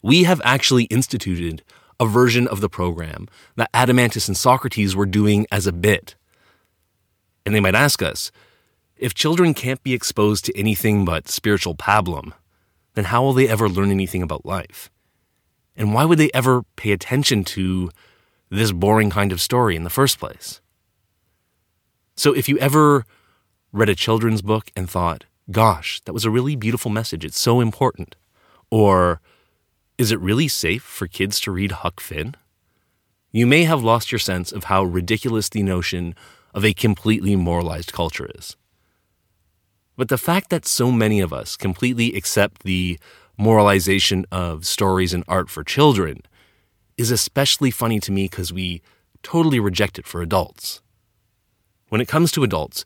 We 0.00 0.24
have 0.24 0.40
actually 0.44 0.84
instituted 0.84 1.62
a 2.00 2.06
version 2.06 2.48
of 2.48 2.62
the 2.62 2.70
program 2.70 3.28
that 3.56 3.70
Adeimantus 3.72 4.28
and 4.28 4.36
Socrates 4.36 4.96
were 4.96 5.04
doing 5.04 5.46
as 5.52 5.66
a 5.66 5.74
bit. 5.74 6.14
And 7.44 7.54
they 7.54 7.60
might 7.60 7.74
ask 7.74 8.00
us 8.00 8.32
if 8.96 9.14
children 9.14 9.54
can't 9.54 9.82
be 9.82 9.94
exposed 9.94 10.44
to 10.46 10.58
anything 10.58 11.04
but 11.04 11.28
spiritual 11.28 11.74
pablum, 11.74 12.32
then 12.94 13.06
how 13.06 13.22
will 13.22 13.34
they 13.34 13.48
ever 13.48 13.68
learn 13.68 13.90
anything 13.90 14.22
about 14.22 14.46
life? 14.46 14.90
And 15.76 15.92
why 15.92 16.04
would 16.04 16.18
they 16.18 16.30
ever 16.32 16.62
pay 16.76 16.92
attention 16.92 17.44
to 17.44 17.90
this 18.50 18.72
boring 18.72 19.10
kind 19.10 19.32
of 19.32 19.40
story 19.40 19.76
in 19.76 19.84
the 19.84 19.90
first 19.90 20.18
place? 20.18 20.60
So 22.16 22.32
if 22.32 22.48
you 22.48 22.58
ever 22.58 23.04
read 23.72 23.90
a 23.90 23.94
children's 23.94 24.40
book 24.40 24.70
and 24.74 24.88
thought, 24.88 25.24
gosh, 25.50 26.00
that 26.06 26.14
was 26.14 26.24
a 26.24 26.30
really 26.30 26.56
beautiful 26.56 26.90
message, 26.90 27.24
it's 27.24 27.38
so 27.38 27.60
important, 27.60 28.16
or 28.70 29.20
is 29.98 30.10
it 30.10 30.20
really 30.20 30.48
safe 30.48 30.82
for 30.82 31.06
kids 31.06 31.38
to 31.40 31.50
read 31.50 31.72
Huck 31.72 32.00
Finn? 32.00 32.34
You 33.30 33.46
may 33.46 33.64
have 33.64 33.84
lost 33.84 34.10
your 34.10 34.18
sense 34.18 34.50
of 34.50 34.64
how 34.64 34.84
ridiculous 34.84 35.50
the 35.50 35.62
notion 35.62 36.14
of 36.54 36.64
a 36.64 36.72
completely 36.72 37.36
moralized 37.36 37.92
culture 37.92 38.30
is. 38.34 38.56
But 39.96 40.08
the 40.08 40.18
fact 40.18 40.50
that 40.50 40.66
so 40.66 40.92
many 40.92 41.20
of 41.20 41.32
us 41.32 41.56
completely 41.56 42.14
accept 42.14 42.62
the 42.62 42.98
moralization 43.38 44.24
of 44.30 44.66
stories 44.66 45.14
and 45.14 45.24
art 45.26 45.48
for 45.48 45.64
children 45.64 46.22
is 46.96 47.10
especially 47.10 47.70
funny 47.70 48.00
to 48.00 48.12
me 48.12 48.24
because 48.24 48.52
we 48.52 48.82
totally 49.22 49.60
reject 49.60 49.98
it 49.98 50.06
for 50.06 50.22
adults. 50.22 50.80
When 51.88 52.00
it 52.00 52.08
comes 52.08 52.32
to 52.32 52.44
adults, 52.44 52.84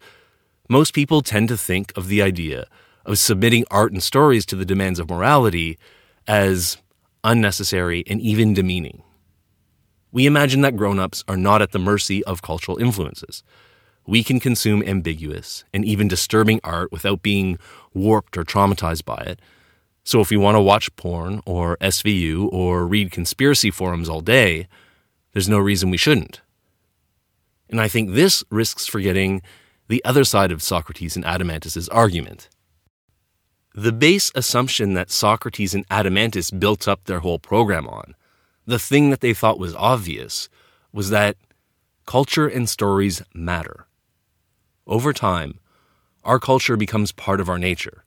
most 0.68 0.94
people 0.94 1.20
tend 1.20 1.48
to 1.48 1.56
think 1.56 1.92
of 1.96 2.08
the 2.08 2.22
idea 2.22 2.66
of 3.04 3.18
submitting 3.18 3.64
art 3.70 3.92
and 3.92 4.02
stories 4.02 4.46
to 4.46 4.56
the 4.56 4.64
demands 4.64 4.98
of 4.98 5.10
morality 5.10 5.78
as 6.26 6.76
unnecessary 7.24 8.04
and 8.06 8.20
even 8.20 8.54
demeaning. 8.54 9.02
We 10.12 10.26
imagine 10.26 10.60
that 10.62 10.76
grown 10.76 10.98
ups 10.98 11.24
are 11.28 11.36
not 11.36 11.62
at 11.62 11.72
the 11.72 11.78
mercy 11.78 12.22
of 12.24 12.42
cultural 12.42 12.78
influences. 12.78 13.42
We 14.10 14.24
can 14.24 14.40
consume 14.40 14.82
ambiguous 14.82 15.64
and 15.72 15.84
even 15.84 16.08
disturbing 16.08 16.60
art 16.64 16.90
without 16.92 17.22
being 17.22 17.58
warped 17.94 18.36
or 18.36 18.44
traumatized 18.44 19.04
by 19.04 19.22
it 19.26 19.40
so 20.04 20.20
if 20.20 20.32
you 20.32 20.40
want 20.40 20.56
to 20.56 20.60
watch 20.60 20.94
porn 20.96 21.40
or 21.46 21.76
SVU 21.76 22.52
or 22.52 22.86
read 22.86 23.12
conspiracy 23.12 23.70
forums 23.70 24.08
all 24.08 24.20
day, 24.20 24.66
there's 25.32 25.48
no 25.48 25.58
reason 25.58 25.90
we 25.90 25.96
shouldn't. 25.96 26.40
And 27.68 27.80
I 27.80 27.88
think 27.88 28.10
this 28.10 28.42
risks 28.50 28.86
forgetting 28.86 29.42
the 29.88 30.04
other 30.04 30.24
side 30.24 30.50
of 30.50 30.62
Socrates 30.62 31.16
and 31.16 31.24
Adeimantus' 31.24 31.88
argument. 31.92 32.48
The 33.74 33.92
base 33.92 34.32
assumption 34.34 34.94
that 34.94 35.10
Socrates 35.10 35.74
and 35.74 35.86
Adeimantus 35.88 36.58
built 36.58 36.88
up 36.88 37.04
their 37.04 37.20
whole 37.20 37.38
program 37.38 37.86
on, 37.86 38.14
the 38.66 38.78
thing 38.78 39.10
that 39.10 39.20
they 39.20 39.34
thought 39.34 39.60
was 39.60 39.74
obvious, 39.76 40.48
was 40.92 41.10
that 41.10 41.36
culture 42.06 42.48
and 42.48 42.68
stories 42.68 43.22
matter. 43.32 43.86
Over 44.90 45.12
time, 45.12 45.60
our 46.24 46.40
culture 46.40 46.76
becomes 46.76 47.12
part 47.12 47.40
of 47.40 47.48
our 47.48 47.60
nature. 47.60 48.04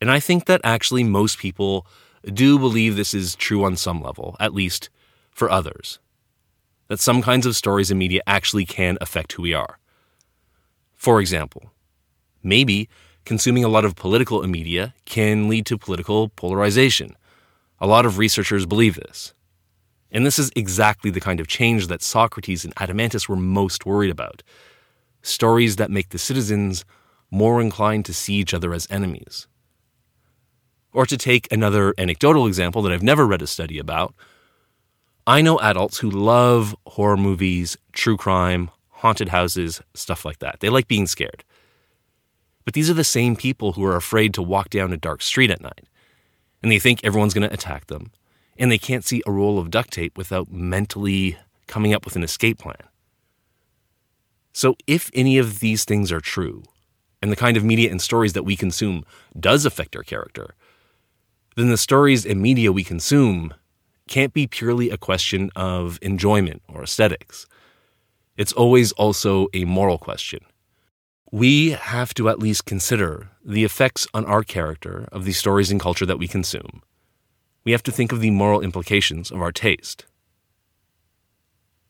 And 0.00 0.10
I 0.10 0.18
think 0.18 0.46
that 0.46 0.62
actually 0.64 1.04
most 1.04 1.38
people 1.38 1.86
do 2.24 2.58
believe 2.58 2.96
this 2.96 3.12
is 3.12 3.36
true 3.36 3.62
on 3.62 3.76
some 3.76 4.00
level, 4.00 4.34
at 4.40 4.54
least 4.54 4.88
for 5.30 5.50
others. 5.50 5.98
That 6.88 7.00
some 7.00 7.20
kinds 7.20 7.44
of 7.44 7.54
stories 7.54 7.90
and 7.90 7.98
media 7.98 8.22
actually 8.26 8.64
can 8.64 8.96
affect 9.02 9.34
who 9.34 9.42
we 9.42 9.52
are. 9.52 9.78
For 10.94 11.20
example, 11.20 11.70
maybe 12.42 12.88
consuming 13.26 13.62
a 13.62 13.68
lot 13.68 13.84
of 13.84 13.94
political 13.94 14.42
media 14.46 14.94
can 15.04 15.50
lead 15.50 15.66
to 15.66 15.76
political 15.76 16.30
polarization. 16.30 17.14
A 17.78 17.86
lot 17.86 18.06
of 18.06 18.16
researchers 18.16 18.64
believe 18.64 18.94
this. 18.94 19.34
And 20.10 20.24
this 20.24 20.38
is 20.38 20.50
exactly 20.56 21.10
the 21.10 21.20
kind 21.20 21.40
of 21.40 21.46
change 21.46 21.88
that 21.88 22.02
Socrates 22.02 22.64
and 22.64 22.74
Adeimantus 22.76 23.28
were 23.28 23.36
most 23.36 23.84
worried 23.84 24.10
about 24.10 24.42
stories 25.22 25.76
that 25.76 25.90
make 25.90 26.10
the 26.10 26.18
citizens 26.18 26.84
more 27.30 27.60
inclined 27.60 28.04
to 28.04 28.14
see 28.14 28.34
each 28.34 28.52
other 28.52 28.74
as 28.74 28.86
enemies. 28.90 29.46
Or 30.92 31.06
to 31.06 31.16
take 31.16 31.50
another 31.50 31.94
anecdotal 31.96 32.46
example 32.46 32.82
that 32.82 32.92
I've 32.92 33.02
never 33.02 33.26
read 33.26 33.40
a 33.40 33.46
study 33.46 33.78
about, 33.78 34.14
I 35.26 35.40
know 35.40 35.58
adults 35.60 35.98
who 35.98 36.10
love 36.10 36.76
horror 36.86 37.16
movies, 37.16 37.76
true 37.92 38.16
crime, 38.16 38.70
haunted 38.90 39.30
houses, 39.30 39.80
stuff 39.94 40.24
like 40.24 40.40
that. 40.40 40.60
They 40.60 40.68
like 40.68 40.88
being 40.88 41.06
scared. 41.06 41.44
But 42.64 42.74
these 42.74 42.90
are 42.90 42.94
the 42.94 43.04
same 43.04 43.34
people 43.36 43.72
who 43.72 43.84
are 43.84 43.96
afraid 43.96 44.34
to 44.34 44.42
walk 44.42 44.68
down 44.70 44.92
a 44.92 44.96
dark 44.96 45.22
street 45.22 45.50
at 45.50 45.60
night. 45.60 45.88
And 46.62 46.70
they 46.70 46.78
think 46.78 47.00
everyone's 47.02 47.34
going 47.34 47.48
to 47.48 47.54
attack 47.54 47.86
them. 47.86 48.12
And 48.58 48.70
they 48.70 48.78
can't 48.78 49.04
see 49.04 49.22
a 49.26 49.32
roll 49.32 49.58
of 49.58 49.70
duct 49.70 49.90
tape 49.92 50.16
without 50.16 50.52
mentally 50.52 51.38
coming 51.66 51.94
up 51.94 52.04
with 52.04 52.16
an 52.16 52.22
escape 52.22 52.58
plan. 52.58 52.76
So, 54.52 54.76
if 54.86 55.10
any 55.14 55.38
of 55.38 55.60
these 55.60 55.84
things 55.84 56.12
are 56.12 56.20
true, 56.20 56.62
and 57.22 57.30
the 57.30 57.36
kind 57.36 57.56
of 57.56 57.64
media 57.64 57.90
and 57.90 58.02
stories 58.02 58.32
that 58.34 58.42
we 58.42 58.56
consume 58.56 59.04
does 59.38 59.64
affect 59.64 59.96
our 59.96 60.02
character, 60.02 60.54
then 61.56 61.68
the 61.68 61.76
stories 61.76 62.26
and 62.26 62.40
media 62.42 62.72
we 62.72 62.84
consume 62.84 63.54
can't 64.08 64.32
be 64.32 64.46
purely 64.46 64.90
a 64.90 64.98
question 64.98 65.50
of 65.54 65.98
enjoyment 66.02 66.62
or 66.68 66.82
aesthetics. 66.82 67.46
It's 68.36 68.52
always 68.52 68.92
also 68.92 69.48
a 69.54 69.64
moral 69.64 69.98
question. 69.98 70.40
We 71.30 71.70
have 71.70 72.12
to 72.14 72.28
at 72.28 72.38
least 72.38 72.66
consider 72.66 73.30
the 73.44 73.64
effects 73.64 74.06
on 74.12 74.24
our 74.26 74.42
character 74.42 75.08
of 75.12 75.24
the 75.24 75.32
stories 75.32 75.70
and 75.70 75.80
culture 75.80 76.04
that 76.06 76.18
we 76.18 76.28
consume. 76.28 76.82
We 77.64 77.72
have 77.72 77.82
to 77.84 77.92
think 77.92 78.12
of 78.12 78.20
the 78.20 78.30
moral 78.30 78.60
implications 78.60 79.30
of 79.30 79.40
our 79.40 79.52
taste. 79.52 80.04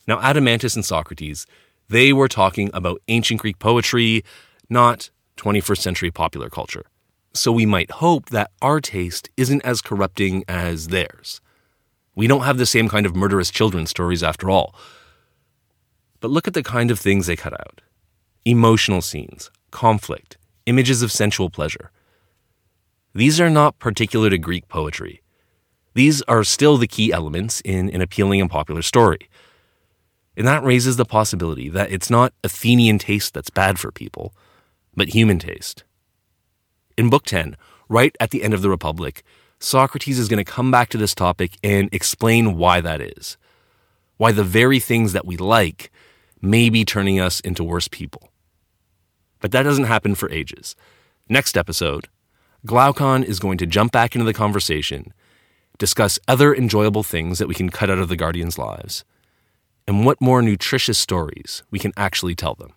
Now, 0.06 0.18
Adeimantus 0.18 0.74
and 0.76 0.84
Socrates, 0.84 1.46
they 1.92 2.12
were 2.12 2.28
talking 2.28 2.70
about 2.74 3.00
ancient 3.08 3.40
Greek 3.40 3.58
poetry, 3.58 4.24
not 4.68 5.10
21st 5.36 5.78
century 5.78 6.10
popular 6.10 6.50
culture 6.50 6.84
so 7.34 7.52
we 7.52 7.66
might 7.66 7.90
hope 7.92 8.30
that 8.30 8.50
our 8.60 8.80
taste 8.80 9.30
isn't 9.36 9.64
as 9.64 9.80
corrupting 9.80 10.44
as 10.48 10.88
theirs. 10.88 11.40
We 12.14 12.26
don't 12.26 12.42
have 12.42 12.58
the 12.58 12.66
same 12.66 12.88
kind 12.88 13.06
of 13.06 13.16
murderous 13.16 13.50
children's 13.50 13.90
stories 13.90 14.22
after 14.22 14.50
all. 14.50 14.74
But 16.20 16.30
look 16.30 16.46
at 16.46 16.54
the 16.54 16.62
kind 16.62 16.90
of 16.90 16.98
things 16.98 17.26
they 17.26 17.36
cut 17.36 17.54
out 17.54 17.80
emotional 18.44 19.00
scenes, 19.00 19.50
conflict, 19.70 20.36
images 20.66 21.00
of 21.00 21.12
sensual 21.12 21.48
pleasure. 21.48 21.90
These 23.14 23.40
are 23.40 23.50
not 23.50 23.78
particular 23.78 24.30
to 24.30 24.38
Greek 24.38 24.68
poetry. 24.68 25.22
These 25.94 26.22
are 26.22 26.42
still 26.42 26.76
the 26.76 26.88
key 26.88 27.12
elements 27.12 27.60
in 27.64 27.88
an 27.90 28.00
appealing 28.00 28.40
and 28.40 28.50
popular 28.50 28.82
story. 28.82 29.28
And 30.36 30.46
that 30.46 30.64
raises 30.64 30.96
the 30.96 31.04
possibility 31.04 31.68
that 31.68 31.92
it's 31.92 32.10
not 32.10 32.32
Athenian 32.42 32.98
taste 32.98 33.34
that's 33.34 33.50
bad 33.50 33.78
for 33.78 33.92
people, 33.92 34.34
but 34.94 35.08
human 35.08 35.38
taste. 35.38 35.84
In 36.96 37.10
Book 37.10 37.24
10, 37.24 37.56
right 37.88 38.16
at 38.20 38.30
the 38.30 38.42
end 38.42 38.54
of 38.54 38.62
the 38.62 38.70
Republic, 38.70 39.22
Socrates 39.58 40.18
is 40.18 40.28
going 40.28 40.44
to 40.44 40.50
come 40.50 40.70
back 40.70 40.88
to 40.90 40.98
this 40.98 41.14
topic 41.14 41.56
and 41.62 41.88
explain 41.92 42.56
why 42.56 42.80
that 42.80 43.00
is. 43.00 43.36
Why 44.16 44.32
the 44.32 44.44
very 44.44 44.80
things 44.80 45.12
that 45.12 45.26
we 45.26 45.36
like 45.36 45.90
may 46.40 46.68
be 46.68 46.84
turning 46.84 47.20
us 47.20 47.40
into 47.40 47.62
worse 47.62 47.88
people. 47.88 48.30
But 49.40 49.52
that 49.52 49.62
doesn't 49.62 49.84
happen 49.84 50.14
for 50.14 50.30
ages. 50.30 50.74
Next 51.28 51.56
episode, 51.56 52.08
Glaucon 52.66 53.22
is 53.22 53.38
going 53.38 53.58
to 53.58 53.66
jump 53.66 53.92
back 53.92 54.14
into 54.14 54.24
the 54.24 54.34
conversation, 54.34 55.12
discuss 55.78 56.18
other 56.28 56.54
enjoyable 56.54 57.02
things 57.02 57.38
that 57.38 57.48
we 57.48 57.54
can 57.54 57.70
cut 57.70 57.90
out 57.90 57.98
of 57.98 58.08
the 58.08 58.16
Guardians' 58.16 58.58
lives, 58.58 59.04
and 59.86 60.04
what 60.04 60.20
more 60.20 60.42
nutritious 60.42 60.98
stories 60.98 61.62
we 61.70 61.78
can 61.78 61.92
actually 61.96 62.34
tell 62.34 62.54
them. 62.54 62.72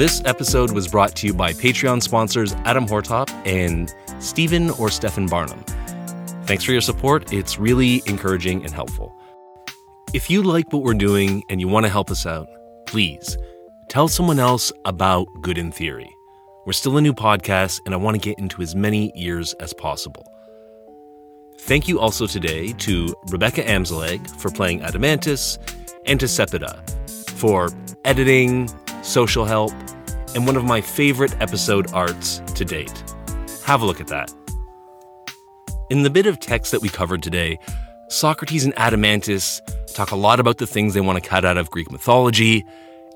This 0.00 0.22
episode 0.24 0.70
was 0.70 0.88
brought 0.88 1.14
to 1.16 1.26
you 1.26 1.34
by 1.34 1.52
Patreon 1.52 2.02
sponsors 2.02 2.54
Adam 2.64 2.86
Hortop 2.86 3.28
and 3.44 3.94
Stephen 4.18 4.70
or 4.70 4.88
Stefan 4.88 5.26
Barnum. 5.26 5.62
Thanks 6.44 6.64
for 6.64 6.72
your 6.72 6.80
support. 6.80 7.32
It's 7.34 7.58
really 7.58 8.02
encouraging 8.06 8.64
and 8.64 8.72
helpful. 8.72 9.14
If 10.14 10.30
you 10.30 10.42
like 10.42 10.72
what 10.72 10.82
we're 10.82 10.94
doing 10.94 11.44
and 11.50 11.60
you 11.60 11.68
want 11.68 11.84
to 11.84 11.90
help 11.90 12.10
us 12.10 12.24
out, 12.24 12.48
please 12.86 13.36
tell 13.88 14.08
someone 14.08 14.38
else 14.38 14.72
about 14.84 15.26
Good 15.42 15.58
in 15.58 15.70
Theory. 15.70 16.10
We're 16.66 16.74
still 16.74 16.98
a 16.98 17.00
new 17.00 17.14
podcast, 17.14 17.80
and 17.86 17.94
I 17.94 17.96
want 17.96 18.16
to 18.16 18.20
get 18.20 18.38
into 18.38 18.60
as 18.60 18.74
many 18.74 19.12
ears 19.14 19.54
as 19.54 19.72
possible. 19.72 20.30
Thank 21.60 21.88
you 21.88 21.98
also 21.98 22.26
today 22.26 22.72
to 22.74 23.14
Rebecca 23.30 23.62
Amzaleg 23.62 24.28
for 24.38 24.50
playing 24.50 24.80
Adeimantus 24.80 25.56
and 26.04 26.20
to 26.20 26.26
Sepida 26.26 26.78
for 27.30 27.70
editing, 28.04 28.68
social 29.02 29.46
help, 29.46 29.72
and 30.34 30.44
one 30.44 30.54
of 30.54 30.64
my 30.64 30.82
favorite 30.82 31.34
episode 31.40 31.90
arts 31.94 32.42
to 32.54 32.66
date. 32.66 33.04
Have 33.64 33.80
a 33.80 33.86
look 33.86 34.00
at 34.02 34.08
that. 34.08 34.30
In 35.88 36.02
the 36.02 36.10
bit 36.10 36.26
of 36.26 36.40
text 36.40 36.72
that 36.72 36.82
we 36.82 36.90
covered 36.90 37.22
today, 37.22 37.58
Socrates 38.08 38.66
and 38.66 38.74
Adeimantus 38.74 39.62
talk 39.94 40.10
a 40.10 40.16
lot 40.16 40.40
about 40.40 40.58
the 40.58 40.66
things 40.66 40.92
they 40.92 41.00
want 41.00 41.22
to 41.22 41.26
cut 41.26 41.46
out 41.46 41.56
of 41.56 41.70
Greek 41.70 41.90
mythology, 41.90 42.66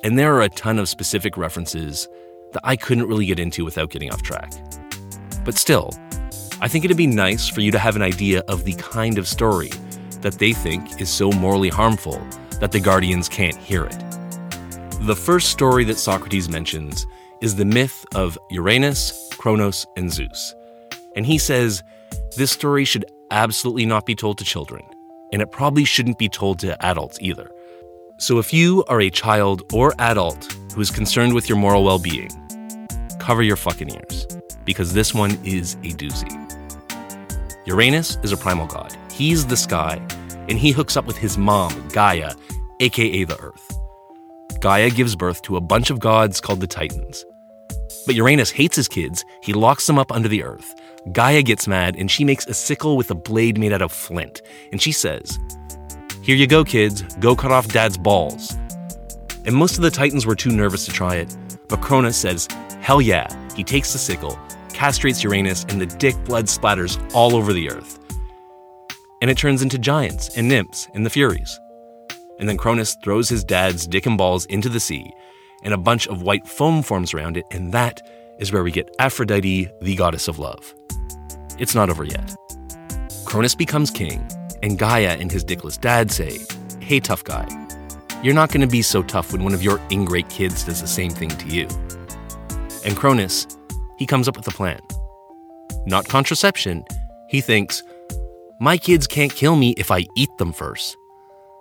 and 0.02 0.18
there 0.18 0.34
are 0.34 0.42
a 0.42 0.48
ton 0.48 0.78
of 0.78 0.88
specific 0.88 1.36
references 1.36 2.08
that 2.54 2.62
I 2.64 2.76
couldn't 2.76 3.06
really 3.06 3.26
get 3.26 3.38
into 3.38 3.64
without 3.64 3.90
getting 3.90 4.10
off 4.10 4.22
track. 4.22 4.52
But 5.44 5.58
still, 5.58 5.90
I 6.60 6.68
think 6.68 6.84
it'd 6.84 6.96
be 6.96 7.06
nice 7.06 7.48
for 7.48 7.60
you 7.60 7.70
to 7.70 7.78
have 7.78 7.96
an 7.96 8.02
idea 8.02 8.40
of 8.48 8.64
the 8.64 8.74
kind 8.74 9.18
of 9.18 9.28
story 9.28 9.70
that 10.22 10.38
they 10.38 10.54
think 10.54 11.00
is 11.00 11.10
so 11.10 11.30
morally 11.30 11.68
harmful 11.68 12.18
that 12.60 12.72
the 12.72 12.80
guardians 12.80 13.28
can't 13.28 13.56
hear 13.56 13.84
it. 13.84 14.04
The 15.00 15.14
first 15.14 15.50
story 15.50 15.84
that 15.84 15.98
Socrates 15.98 16.48
mentions 16.48 17.06
is 17.42 17.56
the 17.56 17.64
myth 17.66 18.06
of 18.14 18.38
Uranus, 18.50 19.28
Kronos, 19.36 19.84
and 19.96 20.10
Zeus. 20.10 20.54
And 21.14 21.26
he 21.26 21.36
says 21.36 21.82
this 22.36 22.50
story 22.50 22.86
should 22.86 23.04
absolutely 23.30 23.84
not 23.84 24.06
be 24.06 24.14
told 24.14 24.38
to 24.38 24.44
children, 24.44 24.82
and 25.32 25.42
it 25.42 25.50
probably 25.50 25.84
shouldn't 25.84 26.18
be 26.18 26.28
told 26.28 26.58
to 26.60 26.82
adults 26.82 27.18
either. 27.20 27.50
So 28.16 28.38
if 28.38 28.52
you 28.52 28.84
are 28.88 29.00
a 29.00 29.10
child 29.10 29.70
or 29.74 29.92
adult 29.98 30.56
who 30.74 30.80
is 30.80 30.90
concerned 30.90 31.34
with 31.34 31.48
your 31.48 31.58
moral 31.58 31.84
well 31.84 31.98
being, 31.98 32.30
cover 33.24 33.42
your 33.42 33.56
fucking 33.56 33.88
ears, 33.88 34.26
because 34.66 34.92
this 34.92 35.14
one 35.14 35.38
is 35.44 35.76
a 35.76 35.92
doozy. 35.96 36.30
Uranus 37.64 38.18
is 38.22 38.32
a 38.32 38.36
primal 38.36 38.66
god. 38.66 38.94
He's 39.10 39.46
the 39.46 39.56
sky, 39.56 39.98
and 40.50 40.58
he 40.58 40.72
hooks 40.72 40.94
up 40.94 41.06
with 41.06 41.16
his 41.16 41.38
mom, 41.38 41.88
Gaia, 41.88 42.34
aka 42.80 43.24
the 43.24 43.40
Earth. 43.40 43.78
Gaia 44.60 44.90
gives 44.90 45.16
birth 45.16 45.40
to 45.42 45.56
a 45.56 45.60
bunch 45.62 45.88
of 45.88 46.00
gods 46.00 46.38
called 46.38 46.60
the 46.60 46.66
Titans. 46.66 47.24
But 48.04 48.14
Uranus 48.14 48.50
hates 48.50 48.76
his 48.76 48.88
kids, 48.88 49.24
he 49.42 49.54
locks 49.54 49.86
them 49.86 49.98
up 49.98 50.12
under 50.12 50.28
the 50.28 50.42
earth. 50.42 50.74
Gaia 51.12 51.42
gets 51.42 51.66
mad 51.66 51.96
and 51.96 52.10
she 52.10 52.24
makes 52.24 52.46
a 52.46 52.52
sickle 52.52 52.98
with 52.98 53.10
a 53.10 53.14
blade 53.14 53.56
made 53.58 53.72
out 53.72 53.80
of 53.80 53.90
flint. 53.90 54.42
And 54.70 54.82
she 54.82 54.92
says, 54.92 55.38
Here 56.22 56.36
you 56.36 56.46
go, 56.46 56.62
kids, 56.62 57.02
go 57.20 57.34
cut 57.34 57.52
off 57.52 57.68
dad's 57.68 57.96
balls. 57.96 58.54
And 59.46 59.54
most 59.54 59.76
of 59.76 59.82
the 59.82 59.90
Titans 59.90 60.26
were 60.26 60.34
too 60.34 60.50
nervous 60.50 60.84
to 60.84 60.92
try 60.92 61.16
it, 61.16 61.34
but 61.68 61.80
Cronus 61.80 62.16
says, 62.16 62.48
Hell 62.80 63.00
yeah. 63.00 63.26
He 63.54 63.64
takes 63.64 63.92
the 63.92 63.98
sickle, 63.98 64.38
castrates 64.70 65.22
Uranus, 65.22 65.64
and 65.68 65.80
the 65.80 65.86
dick 65.86 66.16
blood 66.24 66.46
splatters 66.46 66.98
all 67.14 67.36
over 67.36 67.52
the 67.52 67.70
earth. 67.70 67.98
And 69.22 69.30
it 69.30 69.38
turns 69.38 69.62
into 69.62 69.78
giants 69.78 70.36
and 70.36 70.48
nymphs 70.48 70.88
and 70.92 71.06
the 71.06 71.10
Furies. 71.10 71.58
And 72.38 72.48
then 72.48 72.56
Cronus 72.56 72.96
throws 73.02 73.28
his 73.28 73.44
dad's 73.44 73.86
dick 73.86 74.06
and 74.06 74.18
balls 74.18 74.44
into 74.46 74.68
the 74.68 74.80
sea, 74.80 75.12
and 75.62 75.72
a 75.72 75.78
bunch 75.78 76.08
of 76.08 76.22
white 76.22 76.46
foam 76.46 76.82
forms 76.82 77.14
around 77.14 77.36
it, 77.36 77.46
and 77.50 77.72
that 77.72 78.02
is 78.38 78.52
where 78.52 78.64
we 78.64 78.72
get 78.72 78.94
Aphrodite, 78.98 79.68
the 79.80 79.96
goddess 79.96 80.28
of 80.28 80.38
love. 80.38 80.74
It's 81.58 81.74
not 81.74 81.88
over 81.88 82.04
yet. 82.04 82.34
Cronus 83.24 83.54
becomes 83.54 83.90
king, 83.90 84.28
and 84.62 84.78
Gaia 84.78 85.16
and 85.18 85.30
his 85.30 85.44
dickless 85.44 85.80
dad 85.80 86.10
say, 86.10 86.38
Hey, 86.80 87.00
tough 87.00 87.24
guy, 87.24 87.46
you're 88.24 88.34
not 88.34 88.50
going 88.50 88.62
to 88.62 88.66
be 88.66 88.80
so 88.80 89.02
tough 89.02 89.32
when 89.32 89.44
one 89.44 89.52
of 89.52 89.62
your 89.62 89.78
ingrate 89.90 90.30
kids 90.30 90.64
does 90.64 90.80
the 90.80 90.86
same 90.86 91.10
thing 91.10 91.28
to 91.28 91.46
you. 91.46 91.68
And 92.82 92.96
Cronus, 92.96 93.46
he 93.98 94.06
comes 94.06 94.28
up 94.28 94.36
with 94.38 94.48
a 94.48 94.50
plan. 94.50 94.80
Not 95.84 96.08
contraception, 96.08 96.86
he 97.28 97.42
thinks, 97.42 97.82
My 98.58 98.78
kids 98.78 99.06
can't 99.06 99.30
kill 99.30 99.56
me 99.56 99.74
if 99.76 99.90
I 99.90 100.06
eat 100.16 100.30
them 100.38 100.54
first. 100.54 100.96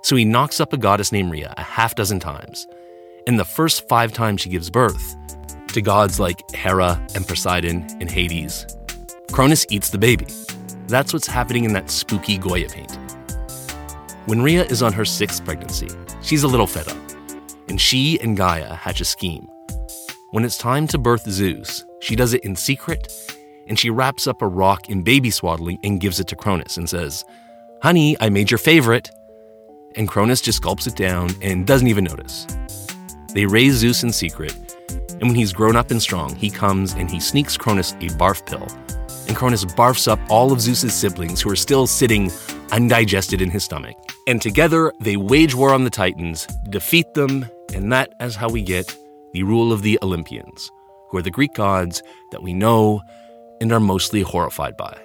So 0.04 0.16
he 0.16 0.24
knocks 0.24 0.62
up 0.62 0.72
a 0.72 0.78
goddess 0.78 1.12
named 1.12 1.32
Rhea 1.32 1.54
a 1.58 1.64
half 1.64 1.96
dozen 1.96 2.20
times 2.20 2.68
And 3.28 3.38
the 3.40 3.46
first 3.46 3.88
five 3.90 4.14
times 4.14 4.40
she 4.40 4.50
gives 4.50 4.70
birth 4.70 5.16
to 5.68 5.82
gods 5.82 6.18
like 6.18 6.50
Hera 6.56 7.06
and 7.14 7.28
Poseidon 7.28 7.86
and 8.00 8.10
Hades. 8.10 8.66
Cronus 9.34 9.66
eats 9.70 9.90
the 9.90 9.98
baby. 9.98 10.28
That's 10.88 11.12
what's 11.12 11.28
happening 11.28 11.66
in 11.66 11.74
that 11.74 11.90
spooky 11.90 12.38
Goya 12.38 12.70
paint. 12.70 12.98
When 14.28 14.42
Rhea 14.42 14.64
is 14.66 14.82
on 14.82 14.94
her 14.94 15.04
sixth 15.04 15.44
pregnancy, 15.44 15.90
she's 16.24 16.44
a 16.44 16.48
little 16.48 16.66
fed 16.66 16.88
up, 16.88 16.98
and 17.68 17.80
she 17.80 18.20
and 18.22 18.36
Gaia 18.36 18.74
hatch 18.74 19.02
a 19.02 19.06
scheme. 19.06 19.48
When 20.32 20.44
it's 20.44 20.58
time 20.58 20.88
to 20.88 20.98
birth 20.98 21.30
Zeus, 21.30 21.86
she 22.00 22.16
does 22.16 22.34
it 22.34 22.44
in 22.44 22.56
secret, 22.56 23.14
and 23.68 23.78
she 23.78 23.92
wraps 23.92 24.26
up 24.26 24.42
a 24.42 24.48
rock 24.48 24.90
in 24.90 25.04
baby 25.04 25.30
swaddling 25.30 25.78
and 25.84 26.00
gives 26.00 26.20
it 26.20 26.28
to 26.30 26.36
Cronus 26.36 26.78
and 26.78 26.90
says, 26.90 27.24
Honey, 27.84 28.18
I 28.20 28.30
made 28.30 28.50
your 28.50 28.58
favorite. 28.58 29.12
And 29.96 30.08
Cronus 30.08 30.42
just 30.42 30.64
gulps 30.64 30.88
it 30.88 30.96
down 30.96 31.30
and 31.42 31.68
doesn't 31.68 31.88
even 31.88 32.06
notice. 32.06 32.48
They 33.34 33.46
raise 33.46 33.76
Zeus 33.76 34.04
in 34.04 34.12
secret, 34.12 34.56
and 34.90 35.24
when 35.24 35.36
he's 35.36 35.54
grown 35.54 35.76
up 35.76 35.92
and 35.92 36.02
strong, 36.02 36.36
he 36.36 36.50
comes 36.50 36.94
and 36.94 37.10
he 37.10 37.20
sneaks 37.20 37.58
Cronus 37.58 37.92
a 37.94 38.10
barf 38.18 38.46
pill. 38.46 38.68
And 39.28 39.38
Cronus 39.38 39.66
barfs 39.66 40.08
up 40.08 40.20
all 40.30 40.52
of 40.52 40.62
Zeus's 40.62 40.94
siblings 40.94 41.42
who 41.42 41.50
are 41.50 41.56
still 41.56 41.88
sitting 41.88 42.32
undigested 42.72 43.42
in 43.42 43.50
his 43.50 43.64
stomach. 43.64 43.96
And 44.26 44.42
together 44.42 44.94
they 45.02 45.18
wage 45.18 45.54
war 45.54 45.74
on 45.74 45.84
the 45.84 45.90
Titans, 45.90 46.48
defeat 46.70 47.14
them, 47.14 47.46
and 47.74 47.92
that 47.92 48.14
is 48.22 48.36
how 48.36 48.50
we 48.50 48.62
get 48.62 48.96
the 49.34 49.44
rule 49.44 49.74
of 49.74 49.82
the 49.82 50.00
Olympians, 50.02 50.72
who 51.10 51.18
are 51.18 51.22
the 51.22 51.32
Greek 51.32 51.54
gods 51.56 52.02
that 52.32 52.42
we 52.42 52.54
know 52.54 53.02
and 53.60 53.72
are 53.74 53.82
mostly 53.82 54.22
horrified 54.22 54.78
by. 54.78 54.98